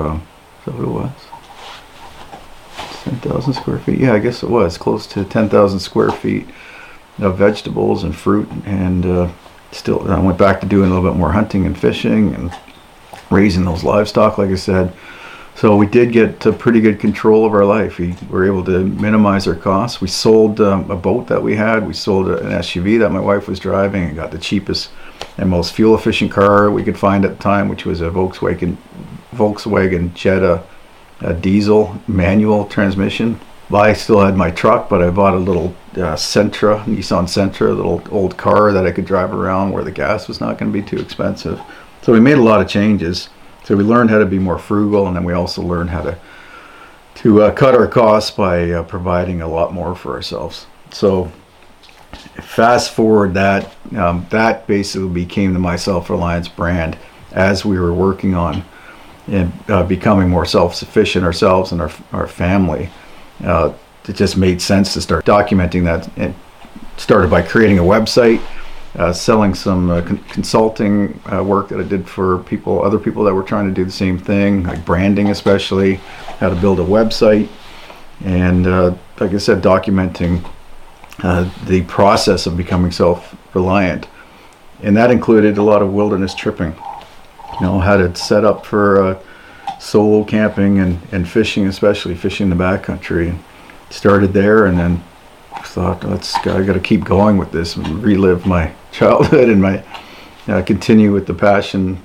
uh, 0.68 0.72
that 0.72 0.80
what 0.80 0.88
it 0.88 0.92
was? 0.92 1.12
10,000 3.04 3.54
square 3.54 3.80
feet? 3.80 4.00
Yeah, 4.00 4.14
I 4.14 4.20
guess 4.20 4.44
it 4.44 4.50
was. 4.50 4.78
Close 4.78 5.06
to 5.08 5.24
10,000 5.26 5.80
square 5.80 6.12
feet 6.12 6.48
of 7.20 7.38
vegetables 7.38 8.04
and 8.04 8.16
fruit. 8.16 8.50
And 8.66 9.06
uh, 9.06 9.32
still, 9.72 10.10
I 10.10 10.20
went 10.20 10.38
back 10.38 10.62
to 10.62 10.68
doing 10.68 10.90
a 10.90 10.94
little 10.94 11.12
bit 11.12 11.18
more 11.18 11.32
hunting 11.32 11.66
and 11.66 11.78
fishing 11.78 12.34
and 12.34 12.54
raising 13.30 13.66
those 13.66 13.84
livestock, 13.84 14.38
like 14.38 14.50
I 14.50 14.56
said. 14.56 14.94
So 15.56 15.76
we 15.78 15.86
did 15.86 16.12
get 16.12 16.40
to 16.42 16.52
pretty 16.52 16.82
good 16.82 17.00
control 17.00 17.46
of 17.46 17.54
our 17.54 17.66
life. 17.66 18.00
We 18.00 18.16
were 18.30 18.46
able 18.46 18.64
to 18.66 18.84
minimize 18.84 19.48
our 19.48 19.56
costs. 19.56 20.02
We 20.02 20.08
sold 20.08 20.60
um, 20.60 20.90
a 20.90 20.96
boat 20.96 21.28
that 21.28 21.44
we 21.44 21.56
had. 21.56 21.86
We 21.86 21.94
sold 21.94 22.28
an 22.28 22.52
SUV 22.52 23.00
that 23.00 23.12
my 23.12 23.20
wife 23.20 23.48
was 23.48 23.60
driving 23.60 24.04
and 24.06 24.16
got 24.16 24.32
the 24.32 24.40
cheapest 24.40 24.90
and 25.38 25.50
most 25.50 25.74
fuel 25.74 25.96
efficient 25.96 26.32
car 26.32 26.72
we 26.72 26.84
could 26.84 26.98
find 26.98 27.24
at 27.24 27.38
the 27.38 27.44
time, 27.44 27.70
which 27.70 27.86
was 27.86 28.02
a 28.02 28.10
Volkswagen 28.10 28.78
Volkswagen 29.34 30.14
Jetta 30.14 30.64
a 31.24 31.34
diesel 31.34 32.00
manual 32.08 32.66
transmission. 32.66 33.40
I 33.74 33.94
still 33.94 34.20
had 34.20 34.38
my 34.38 34.52
truck, 34.52 34.88
but 34.88 35.02
I 35.02 35.10
bought 35.10 35.34
a 35.34 35.40
little 35.40 35.76
uh, 35.94 36.16
Sentra, 36.16 36.84
Nissan 36.84 37.24
Sentra, 37.24 37.70
a 37.70 37.74
little 37.74 38.04
old 38.12 38.38
car 38.38 38.72
that 38.72 38.86
I 38.86 38.92
could 38.92 39.06
drive 39.06 39.34
around 39.34 39.72
where 39.72 39.84
the 39.84 39.92
gas 39.92 40.28
was 40.28 40.40
not 40.40 40.60
going 40.60 40.72
to 40.72 40.80
be 40.80 40.88
too 40.88 41.02
expensive. 41.02 41.60
So 42.04 42.14
we 42.14 42.20
made 42.20 42.38
a 42.38 42.44
lot 42.44 42.62
of 42.62 42.68
changes. 42.68 43.30
So 43.64 43.76
we 43.76 43.84
learned 43.84 44.12
how 44.12 44.20
to 44.20 44.26
be 44.26 44.38
more 44.38 44.60
frugal, 44.60 45.08
and 45.08 45.16
then 45.16 45.24
we 45.24 45.34
also 45.34 45.62
learned 45.62 45.90
how 45.90 46.02
to 46.02 46.18
to 47.16 47.44
uh, 47.44 47.52
cut 47.52 47.74
our 47.74 47.88
costs 47.88 48.32
by 48.32 48.70
uh, 48.72 48.84
providing 48.84 49.42
a 49.42 49.48
lot 49.48 49.72
more 49.72 49.96
for 49.96 50.14
ourselves. 50.14 50.66
So 50.92 51.32
fast 52.42 52.92
forward 52.92 53.34
that 53.36 53.74
um, 53.96 54.28
that 54.30 54.68
basically 54.68 55.10
became 55.10 55.54
the 55.54 55.60
My 55.60 55.78
Self 55.78 56.10
Reliance 56.10 56.48
brand 56.48 56.98
as 57.32 57.66
we 57.66 57.80
were 57.80 57.94
working 57.94 58.36
on 58.36 58.64
and 59.28 59.52
uh, 59.70 59.84
becoming 59.84 60.30
more 60.30 60.46
self-sufficient 60.46 61.24
ourselves 61.24 61.72
and 61.72 61.82
our, 61.82 61.92
our 62.12 62.28
family 62.28 62.90
uh, 63.44 63.74
it 64.08 64.16
just 64.16 64.36
made 64.36 64.62
sense 64.62 64.94
to 64.94 65.02
start 65.02 65.26
documenting 65.26 65.84
that 65.84 66.10
and 66.18 66.36
started 66.98 67.30
by 67.30 67.42
creating 67.42 67.80
a 67.80 67.84
website 67.84 68.42
uh, 68.96 69.12
selling 69.12 69.56
some 69.56 69.90
uh, 69.90 70.02
con- 70.02 70.18
consulting 70.26 71.20
uh, 71.32 71.44
work 71.44 71.70
that 71.70 71.80
I 71.80 71.84
did 71.84 72.08
for 72.08 72.40
people 72.40 72.84
other 72.84 73.00
people 73.00 73.24
that 73.24 73.34
were 73.34 73.44
trying 73.44 73.68
to 73.68 73.74
do 73.74 73.86
the 73.86 73.92
same 73.92 74.18
thing 74.18 74.64
like 74.64 74.86
branding 74.86 75.30
especially 75.30 75.96
how 76.40 76.50
to 76.50 76.56
build 76.56 76.80
a 76.80 76.86
website 76.86 77.48
and 78.24 78.68
uh, 78.68 78.96
like 79.20 79.34
I 79.34 79.38
said 79.38 79.62
documenting 79.62 80.48
the 81.66 81.84
process 81.88 82.46
of 82.48 82.58
becoming 82.58 82.92
self-reliant. 82.92 84.08
And 84.82 84.98
that 84.98 85.12
included 85.12 85.58
a 85.58 85.64
lot 85.64 85.82
of 85.82 85.94
wilderness 85.94 86.36
tripping 86.36 86.76
you 87.54 87.62
know 87.62 87.80
how 87.80 87.98
to 87.98 88.16
set 88.16 88.44
up 88.44 88.66
for 88.66 89.02
uh, 89.02 89.20
solo 89.80 90.24
camping 90.24 90.80
and, 90.80 91.00
and 91.12 91.28
fishing, 91.28 91.68
especially 91.68 92.16
fishing 92.16 92.50
in 92.52 92.58
the 92.58 92.64
backcountry. 92.64 93.38
Started 93.90 94.34
there 94.34 94.66
and 94.66 94.80
then 94.80 95.04
thought, 95.64 96.04
let's 96.04 96.36
I 96.36 96.64
got 96.64 96.74
to 96.74 96.80
keep 96.80 97.04
going 97.04 97.38
with 97.38 97.52
this 97.52 97.76
and 97.76 98.04
relive 98.04 98.46
my 98.46 98.74
childhood 98.92 99.50
and 99.50 99.62
my 99.62 99.84
uh, 100.48 100.62
continue 100.62 101.14
with 101.14 101.26
the 101.26 101.34
passion 101.34 102.04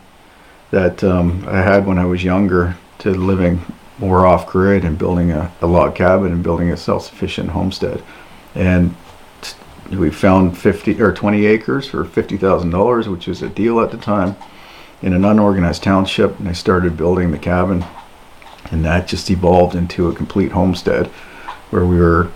that 0.70 1.02
um, 1.02 1.44
I 1.48 1.60
had 1.60 1.86
when 1.86 1.98
I 1.98 2.04
was 2.04 2.22
younger 2.22 2.76
to 2.98 3.10
living 3.10 3.60
more 3.98 4.26
off 4.26 4.46
grid 4.46 4.84
and 4.84 4.98
building 4.98 5.32
a, 5.32 5.50
a 5.60 5.66
log 5.66 5.94
cabin 5.94 6.32
and 6.32 6.42
building 6.42 6.70
a 6.70 6.76
self 6.76 7.04
sufficient 7.04 7.50
homestead. 7.50 8.02
And 8.54 8.94
we 9.90 10.10
found 10.10 10.58
50 10.58 11.00
or 11.00 11.12
20 11.12 11.46
acres 11.46 11.88
for 11.88 12.04
$50,000, 12.04 13.06
which 13.06 13.26
was 13.26 13.42
a 13.42 13.48
deal 13.48 13.80
at 13.80 13.90
the 13.90 13.96
time 13.96 14.36
in 15.02 15.12
an 15.12 15.24
unorganized 15.24 15.82
township 15.82 16.38
and 16.38 16.48
I 16.48 16.52
started 16.52 16.96
building 16.96 17.30
the 17.30 17.38
cabin 17.38 17.84
and 18.70 18.84
that 18.84 19.06
just 19.06 19.30
evolved 19.30 19.74
into 19.74 20.08
a 20.08 20.14
complete 20.14 20.52
homestead 20.52 21.06
where 21.70 21.84
we 21.84 21.98
were 21.98 22.30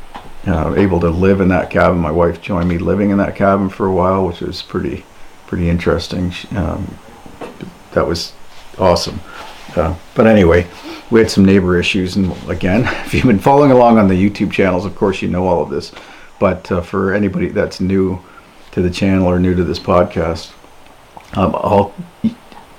uh, 0.47 0.75
able 0.77 1.01
to 1.01 1.11
live 1.11 1.41
in 1.41 1.49
that 1.49 1.71
cabin. 1.71 1.99
My 1.99 2.11
wife 2.11 2.41
joined 2.41 2.69
me 2.69 2.79
living 2.79 3.11
in 3.11 3.19
that 3.19 3.37
cabin 3.37 3.69
for 3.69 3.87
a 3.87 3.93
while, 3.93 4.27
which 4.27 4.41
was 4.41 4.63
pretty 4.63 5.05
pretty 5.47 5.69
interesting. 5.69 6.33
Um, 6.53 6.97
that 7.93 8.07
was 8.07 8.33
awesome. 8.79 9.21
Uh, 9.77 9.95
but 10.15 10.27
anyway, 10.27 10.67
we 11.11 11.21
had 11.21 11.31
some 11.31 11.45
neighbor 11.45 11.79
issues, 11.79 12.17
and 12.17 12.33
again, 12.49 12.81
if 13.07 13.15
you've 13.15 13.27
been 13.27 13.39
following 13.39 13.71
along 13.71 13.99
on 13.99 14.09
the 14.09 14.15
YouTube 14.15 14.51
channels, 14.51 14.85
of 14.85 14.97
course 14.97 15.23
you 15.23 15.29
know 15.29 15.47
all 15.47 15.63
of 15.63 15.71
this. 15.71 15.93
But 16.39 16.73
uh, 16.73 16.81
for 16.81 17.13
anybody 17.13 17.49
that's 17.49 17.81
new 17.81 18.21
to 18.73 18.83
the 18.83 18.91
channel 18.91 19.27
or 19.27 19.39
new 19.39 19.55
to 19.55 19.63
this 19.63 19.79
podcast, 19.79 20.53
um, 21.35 21.55
I'll 21.55 21.95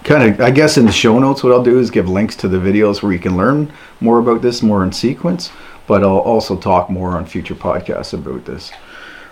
kind 0.03 0.33
of, 0.33 0.41
I 0.41 0.51
guess 0.51 0.77
in 0.77 0.85
the 0.85 0.91
show 0.91 1.17
notes, 1.19 1.43
what 1.43 1.53
I'll 1.53 1.63
do 1.63 1.79
is 1.79 1.91
give 1.91 2.09
links 2.09 2.35
to 2.37 2.47
the 2.47 2.57
videos 2.57 3.01
where 3.01 3.13
you 3.13 3.19
can 3.19 3.37
learn 3.37 3.71
more 3.99 4.19
about 4.19 4.41
this 4.41 4.61
more 4.61 4.83
in 4.83 4.91
sequence, 4.91 5.51
but 5.87 6.03
I'll 6.03 6.19
also 6.19 6.57
talk 6.57 6.89
more 6.89 7.11
on 7.11 7.25
future 7.25 7.55
podcasts 7.55 8.13
about 8.13 8.45
this. 8.45 8.71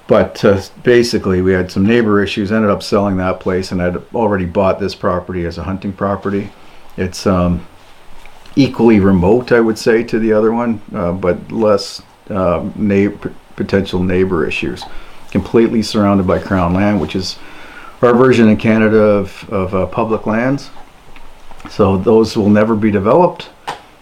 But 0.07 0.43
uh, 0.43 0.61
basically, 0.83 1.41
we 1.41 1.53
had 1.53 1.71
some 1.71 1.85
neighbor 1.85 2.21
issues, 2.21 2.51
ended 2.51 2.69
up 2.69 2.83
selling 2.83 3.17
that 3.17 3.39
place, 3.39 3.71
and 3.71 3.81
I'd 3.81 3.97
already 4.13 4.45
bought 4.45 4.79
this 4.79 4.95
property 4.95 5.45
as 5.45 5.57
a 5.57 5.63
hunting 5.63 5.93
property. 5.93 6.49
It's 6.97 7.25
um, 7.25 7.65
equally 8.55 8.99
remote, 8.99 9.51
I 9.51 9.59
would 9.59 9.77
say, 9.77 10.03
to 10.03 10.19
the 10.19 10.33
other 10.33 10.51
one, 10.51 10.81
uh, 10.93 11.13
but 11.13 11.51
less 11.51 12.01
uh, 12.29 12.69
na- 12.75 13.15
potential 13.55 14.03
neighbor 14.03 14.45
issues. 14.45 14.83
Completely 15.31 15.81
surrounded 15.81 16.27
by 16.27 16.39
crown 16.39 16.73
land, 16.73 16.99
which 16.99 17.15
is 17.15 17.37
our 18.01 18.15
version 18.15 18.49
in 18.49 18.57
Canada 18.57 18.97
of, 18.97 19.49
of 19.49 19.75
uh, 19.75 19.85
public 19.87 20.25
lands. 20.25 20.71
So 21.69 21.97
those 21.97 22.35
will 22.35 22.49
never 22.49 22.75
be 22.75 22.91
developed. 22.91 23.49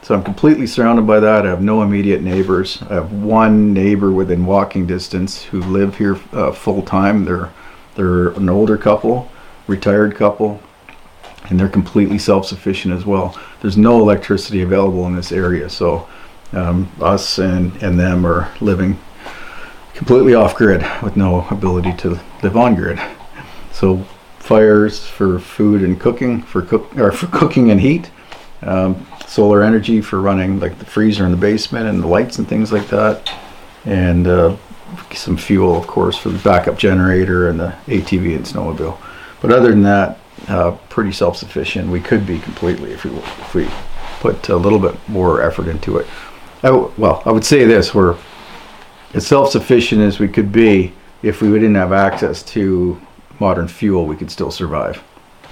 So 0.01 0.15
I'm 0.15 0.23
completely 0.23 0.65
surrounded 0.65 1.05
by 1.05 1.19
that. 1.19 1.45
I 1.45 1.49
have 1.49 1.61
no 1.61 1.83
immediate 1.83 2.21
neighbors. 2.21 2.81
I 2.89 2.95
have 2.95 3.11
one 3.11 3.73
neighbor 3.73 4.11
within 4.11 4.45
walking 4.45 4.87
distance 4.87 5.43
who 5.43 5.61
live 5.61 5.97
here 5.97 6.17
uh, 6.31 6.51
full 6.51 6.81
time. 6.81 7.25
They're 7.25 7.51
they're 7.95 8.29
an 8.29 8.49
older 8.49 8.77
couple, 8.77 9.29
retired 9.67 10.15
couple, 10.15 10.61
and 11.49 11.59
they're 11.59 11.67
completely 11.67 12.17
self-sufficient 12.17 12.93
as 12.93 13.05
well. 13.05 13.37
There's 13.61 13.77
no 13.77 13.99
electricity 13.99 14.61
available 14.61 15.05
in 15.05 15.15
this 15.15 15.33
area, 15.33 15.69
so 15.69 16.07
um, 16.53 16.89
us 17.01 17.37
and 17.37 17.75
and 17.83 17.99
them 17.99 18.25
are 18.25 18.51
living 18.61 18.97
completely 19.93 20.33
off 20.33 20.55
grid 20.55 20.83
with 21.03 21.17
no 21.17 21.45
ability 21.51 21.93
to 21.97 22.19
live 22.41 22.55
on 22.55 22.73
grid. 22.73 22.99
So 23.71 23.97
fires 24.39 25.05
for 25.05 25.39
food 25.39 25.83
and 25.83 25.99
cooking 25.99 26.41
for 26.41 26.61
cook 26.61 26.95
or 26.97 27.11
for 27.11 27.27
cooking 27.27 27.71
and 27.71 27.79
heat. 27.79 28.09
Um, 28.61 29.07
solar 29.25 29.61
energy 29.61 30.01
for 30.01 30.19
running 30.19 30.59
like 30.59 30.79
the 30.79 30.85
freezer 30.85 31.23
in 31.23 31.31
the 31.31 31.37
basement 31.37 31.87
and 31.87 32.01
the 32.03 32.07
lights 32.07 32.39
and 32.39 32.47
things 32.47 32.73
like 32.73 32.87
that, 32.87 33.31
and 33.85 34.27
uh, 34.27 34.57
some 35.13 35.37
fuel, 35.37 35.77
of 35.77 35.87
course, 35.87 36.17
for 36.17 36.29
the 36.29 36.39
backup 36.39 36.77
generator 36.77 37.49
and 37.49 37.59
the 37.59 37.73
ATV 37.87 38.35
and 38.35 38.45
snowmobile. 38.45 38.97
But 39.41 39.51
other 39.53 39.69
than 39.69 39.83
that, 39.83 40.19
uh, 40.47 40.71
pretty 40.89 41.11
self-sufficient. 41.11 41.89
We 41.89 42.01
could 42.01 42.25
be 42.25 42.39
completely 42.39 42.91
if 42.91 43.05
we 43.05 43.11
if 43.11 43.53
we 43.53 43.69
put 44.19 44.49
a 44.49 44.57
little 44.57 44.79
bit 44.79 44.95
more 45.07 45.41
effort 45.41 45.67
into 45.67 45.97
it. 45.97 46.07
I 46.63 46.67
w- 46.67 46.91
well, 46.97 47.21
I 47.25 47.31
would 47.31 47.45
say 47.45 47.65
this: 47.65 47.93
we're 47.93 48.17
as 49.13 49.25
self-sufficient 49.27 50.01
as 50.01 50.19
we 50.19 50.27
could 50.27 50.51
be 50.51 50.93
if 51.21 51.41
we 51.41 51.49
didn't 51.51 51.75
have 51.75 51.93
access 51.93 52.43
to 52.43 52.99
modern 53.39 53.67
fuel. 53.67 54.05
We 54.05 54.15
could 54.15 54.31
still 54.31 54.51
survive. 54.51 55.03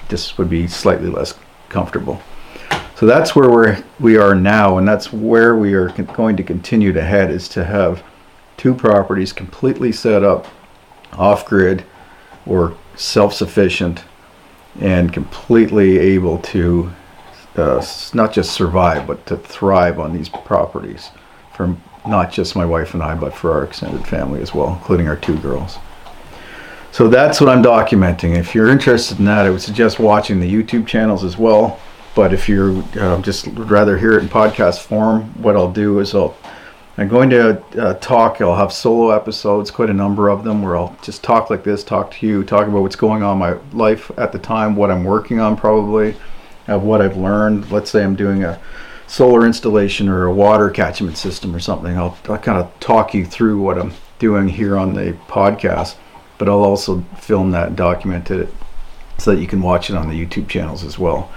This 0.10 0.38
would 0.38 0.50
be 0.50 0.68
slightly 0.68 1.10
less 1.10 1.34
comfortable. 1.70 2.22
So 2.96 3.06
that's 3.06 3.36
where 3.36 3.50
we're 3.50 3.84
we 4.00 4.18
are 4.18 4.34
now, 4.34 4.78
and 4.78 4.88
that's 4.88 5.14
where 5.14 5.56
we 5.56 5.74
are 5.74 5.90
con- 5.90 6.06
going 6.06 6.38
to 6.38 6.44
continue 6.44 6.92
to 6.94 7.04
head 7.04 7.30
is 7.30 7.48
to 7.50 7.64
have 7.64 8.04
two 8.58 8.74
properties 8.74 9.32
completely 9.32 9.92
set 9.92 10.24
up 10.24 10.48
off 11.14 11.46
grid 11.46 11.84
or 12.46 12.76
self-sufficient 12.96 14.04
and 14.82 15.14
completely 15.14 15.98
able 15.98 16.40
to 16.40 16.92
uh, 17.56 17.84
not 18.14 18.34
just 18.34 18.52
survive 18.52 19.08
but 19.08 19.26
to 19.26 19.38
thrive 19.38 20.00
on 20.00 20.14
these 20.14 20.30
properties 20.30 21.12
for 21.56 21.76
not 22.08 22.32
just 22.32 22.56
my 22.56 22.66
wife 22.66 22.94
and 22.94 23.04
I 23.04 23.16
but 23.16 23.34
for 23.34 23.52
our 23.52 23.64
extended 23.64 24.06
family 24.08 24.42
as 24.42 24.54
well 24.54 24.74
including 24.74 25.08
our 25.08 25.16
two 25.16 25.38
girls 25.40 25.78
so 26.98 27.08
that's 27.08 27.40
what 27.40 27.50
I'm 27.50 27.64
documenting 27.64 28.36
if 28.36 28.56
you're 28.56 28.70
interested 28.70 29.20
in 29.20 29.26
that 29.26 29.46
I 29.46 29.50
would 29.50 29.62
suggest 29.62 30.00
watching 30.00 30.40
the 30.40 30.52
YouTube 30.52 30.88
channels 30.88 31.24
as 31.24 31.38
well 31.38 31.80
but 32.18 32.34
if 32.34 32.50
you're 32.50 32.84
uh, 33.00 33.22
just 33.22 33.46
rather 33.46 33.96
hear 33.96 34.18
it 34.18 34.24
in 34.24 34.28
podcast 34.28 34.80
form, 34.80 35.26
what 35.40 35.56
I'll 35.56 35.72
do 35.72 36.00
is 36.00 36.16
I'll 36.16 36.36
I'm 36.98 37.08
going 37.08 37.30
to 37.30 37.64
uh, 37.80 37.94
talk. 38.00 38.42
I'll 38.42 38.56
have 38.56 38.74
solo 38.74 39.12
episodes, 39.12 39.70
quite 39.70 39.92
a 39.92 39.94
number 39.94 40.30
of 40.30 40.44
them, 40.44 40.64
where 40.64 40.76
I'll 40.76 40.98
just 41.04 41.24
talk 41.24 41.52
like 41.52 41.64
this, 41.64 41.84
talk 41.84 42.10
to 42.10 42.26
you, 42.26 42.44
talk 42.44 42.68
about 42.68 42.82
what's 42.82 42.96
going 42.96 43.22
on 43.22 43.34
in 43.34 43.38
my 43.38 43.54
life 43.72 44.10
at 44.18 44.32
the 44.32 44.40
time, 44.40 44.76
what 44.76 44.90
I'm 44.90 45.04
working 45.04 45.40
on, 45.40 45.56
probably, 45.56 46.16
of 46.68 46.82
what 46.82 47.04
I've 47.04 47.18
learned. 47.18 47.72
Let's 47.72 47.92
say 47.92 48.04
I'm 48.04 48.16
doing 48.16 48.44
a 48.44 48.60
solar 49.06 49.46
installation 49.46 50.10
or 50.10 50.26
a 50.26 50.34
water 50.34 50.72
catchment 50.72 51.20
system 51.20 51.56
or 51.56 51.60
something. 51.60 51.96
I'll, 51.96 52.18
I'll 52.28 52.40
kind 52.40 52.58
of 52.58 52.80
talk 52.80 53.14
you 53.14 53.28
through 53.28 53.62
what 53.62 53.78
I'm 53.78 53.94
doing 54.18 54.48
here 54.48 54.76
on 54.76 54.96
the 54.96 55.16
podcast, 55.28 55.98
but 56.38 56.48
I'll 56.48 56.64
also 56.64 57.02
film 57.18 57.52
that 57.52 57.68
and 57.68 57.78
document 57.78 58.30
it 58.32 58.54
so 59.18 59.34
that 59.34 59.42
you 59.42 59.48
can 59.48 59.62
watch 59.62 59.90
it 59.90 59.96
on 59.96 60.10
the 60.10 60.26
YouTube 60.26 60.48
channels 60.48 60.84
as 60.84 61.00
well 61.00 61.32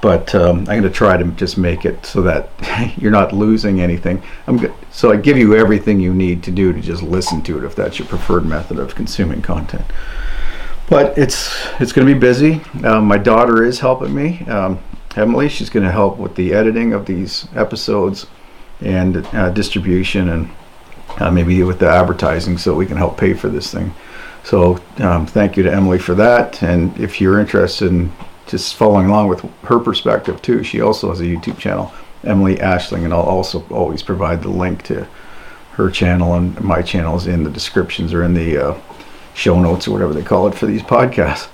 but 0.00 0.34
um, 0.34 0.60
I'm 0.60 0.64
going 0.64 0.82
to 0.82 0.90
try 0.90 1.16
to 1.16 1.24
just 1.32 1.58
make 1.58 1.84
it 1.84 2.06
so 2.06 2.22
that 2.22 2.48
you're 2.96 3.10
not 3.10 3.32
losing 3.32 3.80
anything. 3.80 4.22
I'm 4.46 4.56
go- 4.56 4.74
so 4.90 5.12
I 5.12 5.16
give 5.16 5.36
you 5.36 5.54
everything 5.54 6.00
you 6.00 6.14
need 6.14 6.42
to 6.44 6.50
do 6.50 6.72
to 6.72 6.80
just 6.80 7.02
listen 7.02 7.42
to 7.42 7.58
it 7.58 7.64
if 7.64 7.74
that's 7.74 7.98
your 7.98 8.08
preferred 8.08 8.46
method 8.46 8.78
of 8.78 8.94
consuming 8.94 9.42
content. 9.42 9.84
But 10.88 11.16
it's 11.16 11.54
it's 11.78 11.92
going 11.92 12.06
to 12.06 12.12
be 12.12 12.18
busy. 12.18 12.62
Um, 12.84 13.04
my 13.04 13.18
daughter 13.18 13.62
is 13.62 13.78
helping 13.78 14.14
me, 14.14 14.40
um, 14.46 14.80
Emily. 15.14 15.48
She's 15.48 15.70
going 15.70 15.86
to 15.86 15.92
help 15.92 16.16
with 16.18 16.34
the 16.34 16.52
editing 16.52 16.92
of 16.92 17.06
these 17.06 17.46
episodes 17.54 18.26
and 18.80 19.18
uh, 19.34 19.50
distribution 19.50 20.30
and 20.30 20.50
uh, 21.18 21.30
maybe 21.30 21.62
with 21.62 21.78
the 21.78 21.88
advertising 21.88 22.58
so 22.58 22.74
we 22.74 22.86
can 22.86 22.96
help 22.96 23.18
pay 23.18 23.34
for 23.34 23.48
this 23.48 23.72
thing. 23.72 23.94
So 24.44 24.78
um, 24.98 25.26
thank 25.26 25.56
you 25.56 25.62
to 25.62 25.72
Emily 25.72 25.98
for 25.98 26.14
that. 26.14 26.62
And 26.62 26.98
if 26.98 27.20
you're 27.20 27.38
interested 27.38 27.88
in 27.88 28.12
just 28.50 28.74
following 28.74 29.06
along 29.06 29.28
with 29.28 29.40
her 29.62 29.78
perspective 29.78 30.42
too. 30.42 30.64
She 30.64 30.80
also 30.80 31.08
has 31.10 31.20
a 31.20 31.24
YouTube 31.24 31.58
channel, 31.58 31.92
Emily 32.24 32.56
Ashling, 32.56 33.04
and 33.04 33.14
I'll 33.14 33.20
also 33.20 33.64
always 33.70 34.02
provide 34.02 34.42
the 34.42 34.50
link 34.50 34.82
to 34.84 35.06
her 35.72 35.88
channel 35.88 36.34
and 36.34 36.60
my 36.60 36.82
channels 36.82 37.28
in 37.28 37.44
the 37.44 37.50
descriptions 37.50 38.12
or 38.12 38.24
in 38.24 38.34
the 38.34 38.58
uh, 38.58 38.80
show 39.34 39.60
notes 39.60 39.86
or 39.86 39.92
whatever 39.92 40.12
they 40.12 40.22
call 40.22 40.48
it 40.48 40.54
for 40.54 40.66
these 40.66 40.82
podcasts. 40.82 41.48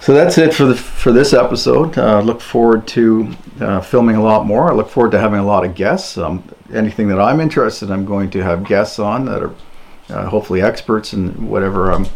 So 0.00 0.14
that's 0.14 0.38
it 0.38 0.54
for 0.54 0.66
the 0.66 0.76
for 0.76 1.12
this 1.12 1.32
episode. 1.32 1.98
Uh, 1.98 2.20
look 2.20 2.40
forward 2.40 2.86
to 2.88 3.34
uh, 3.60 3.80
filming 3.80 4.16
a 4.16 4.22
lot 4.22 4.46
more. 4.46 4.70
I 4.70 4.74
look 4.74 4.90
forward 4.90 5.12
to 5.12 5.18
having 5.18 5.40
a 5.40 5.46
lot 5.46 5.64
of 5.64 5.74
guests. 5.74 6.16
Um, 6.16 6.44
anything 6.72 7.08
that 7.08 7.20
I'm 7.20 7.40
interested, 7.40 7.86
in, 7.86 7.92
I'm 7.92 8.04
going 8.04 8.30
to 8.30 8.42
have 8.42 8.64
guests 8.64 8.98
on 8.98 9.24
that 9.24 9.42
are 9.42 9.54
uh, 10.08 10.28
hopefully 10.28 10.60
experts 10.60 11.12
in 11.12 11.48
whatever 11.48 11.90
um, 11.92 12.06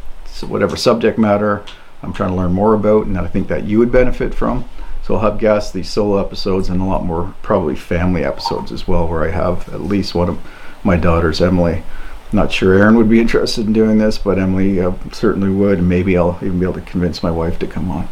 whatever 0.47 0.77
subject 0.77 1.19
matter 1.19 1.65
I'm 2.03 2.13
trying 2.13 2.31
to 2.31 2.37
learn 2.37 2.53
more 2.53 2.75
about 2.75 3.07
and 3.07 3.19
I 3.19 3.27
think 3.27 3.49
that 3.49 3.65
you 3.65 3.79
would 3.79 3.91
benefit 3.91 4.35
from. 4.35 4.69
So 5.03 5.15
I'll 5.15 5.31
have 5.31 5.41
guests, 5.41 5.73
these 5.73 5.89
solo 5.89 6.19
episodes, 6.19 6.69
and 6.69 6.83
a 6.83 6.85
lot 6.85 7.03
more 7.05 7.35
probably 7.41 7.75
family 7.75 8.25
episodes 8.25 8.71
as 8.71 8.87
well, 8.87 9.09
where 9.09 9.25
I 9.25 9.31
have 9.31 9.67
at 9.73 9.81
least 9.81 10.15
one 10.15 10.29
of 10.29 10.39
my 10.85 10.97
daughters, 10.97 11.41
Emily. 11.41 11.83
not 12.31 12.53
sure 12.53 12.75
Aaron 12.75 12.95
would 12.97 13.09
be 13.09 13.19
interested 13.19 13.67
in 13.67 13.73
doing 13.73 13.97
this, 13.97 14.19
but 14.19 14.39
Emily 14.39 14.81
uh, 14.81 14.93
certainly 15.11 15.49
would, 15.49 15.79
and 15.79 15.89
maybe 15.89 16.19
I'll 16.19 16.39
even 16.43 16.59
be 16.59 16.67
able 16.67 16.75
to 16.75 16.83
convince 16.83 17.23
my 17.23 17.31
wife 17.31 17.59
to 17.61 17.67
come 17.67 17.91
on. 17.91 18.07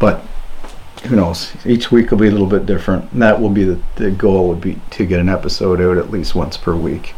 But 0.00 0.24
who 1.04 1.14
knows? 1.14 1.52
Each 1.64 1.92
week 1.92 2.10
will 2.10 2.18
be 2.18 2.26
a 2.26 2.32
little 2.32 2.48
bit 2.48 2.66
different, 2.66 3.12
and 3.12 3.22
that 3.22 3.40
will 3.40 3.50
be 3.50 3.62
the, 3.62 3.80
the 3.94 4.10
goal 4.10 4.48
would 4.48 4.60
be 4.60 4.80
to 4.90 5.06
get 5.06 5.20
an 5.20 5.28
episode 5.28 5.80
out 5.80 5.98
at 5.98 6.10
least 6.10 6.34
once 6.34 6.56
per 6.56 6.74
week. 6.74 7.14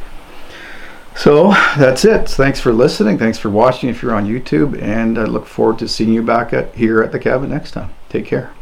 So 1.17 1.51
that's 1.79 2.05
it. 2.05 2.29
Thanks 2.29 2.61
for 2.61 2.73
listening. 2.73 3.19
Thanks 3.19 3.39
for 3.39 3.51
watching 3.51 3.89
if 3.89 4.03
you're 4.03 4.15
on 4.15 4.27
YouTube, 4.27 4.81
and 4.81 5.19
I 5.19 5.25
look 5.25 5.47
forward 5.47 5.79
to 5.81 5.89
seeing 5.89 6.13
you 6.13 6.23
back 6.23 6.53
at 6.53 6.75
here 6.75 7.03
at 7.03 7.13
the 7.13 7.19
cabin 7.19 7.51
next 7.51 7.73
time. 7.73 7.91
Take 8.09 8.27
care. 8.27 8.53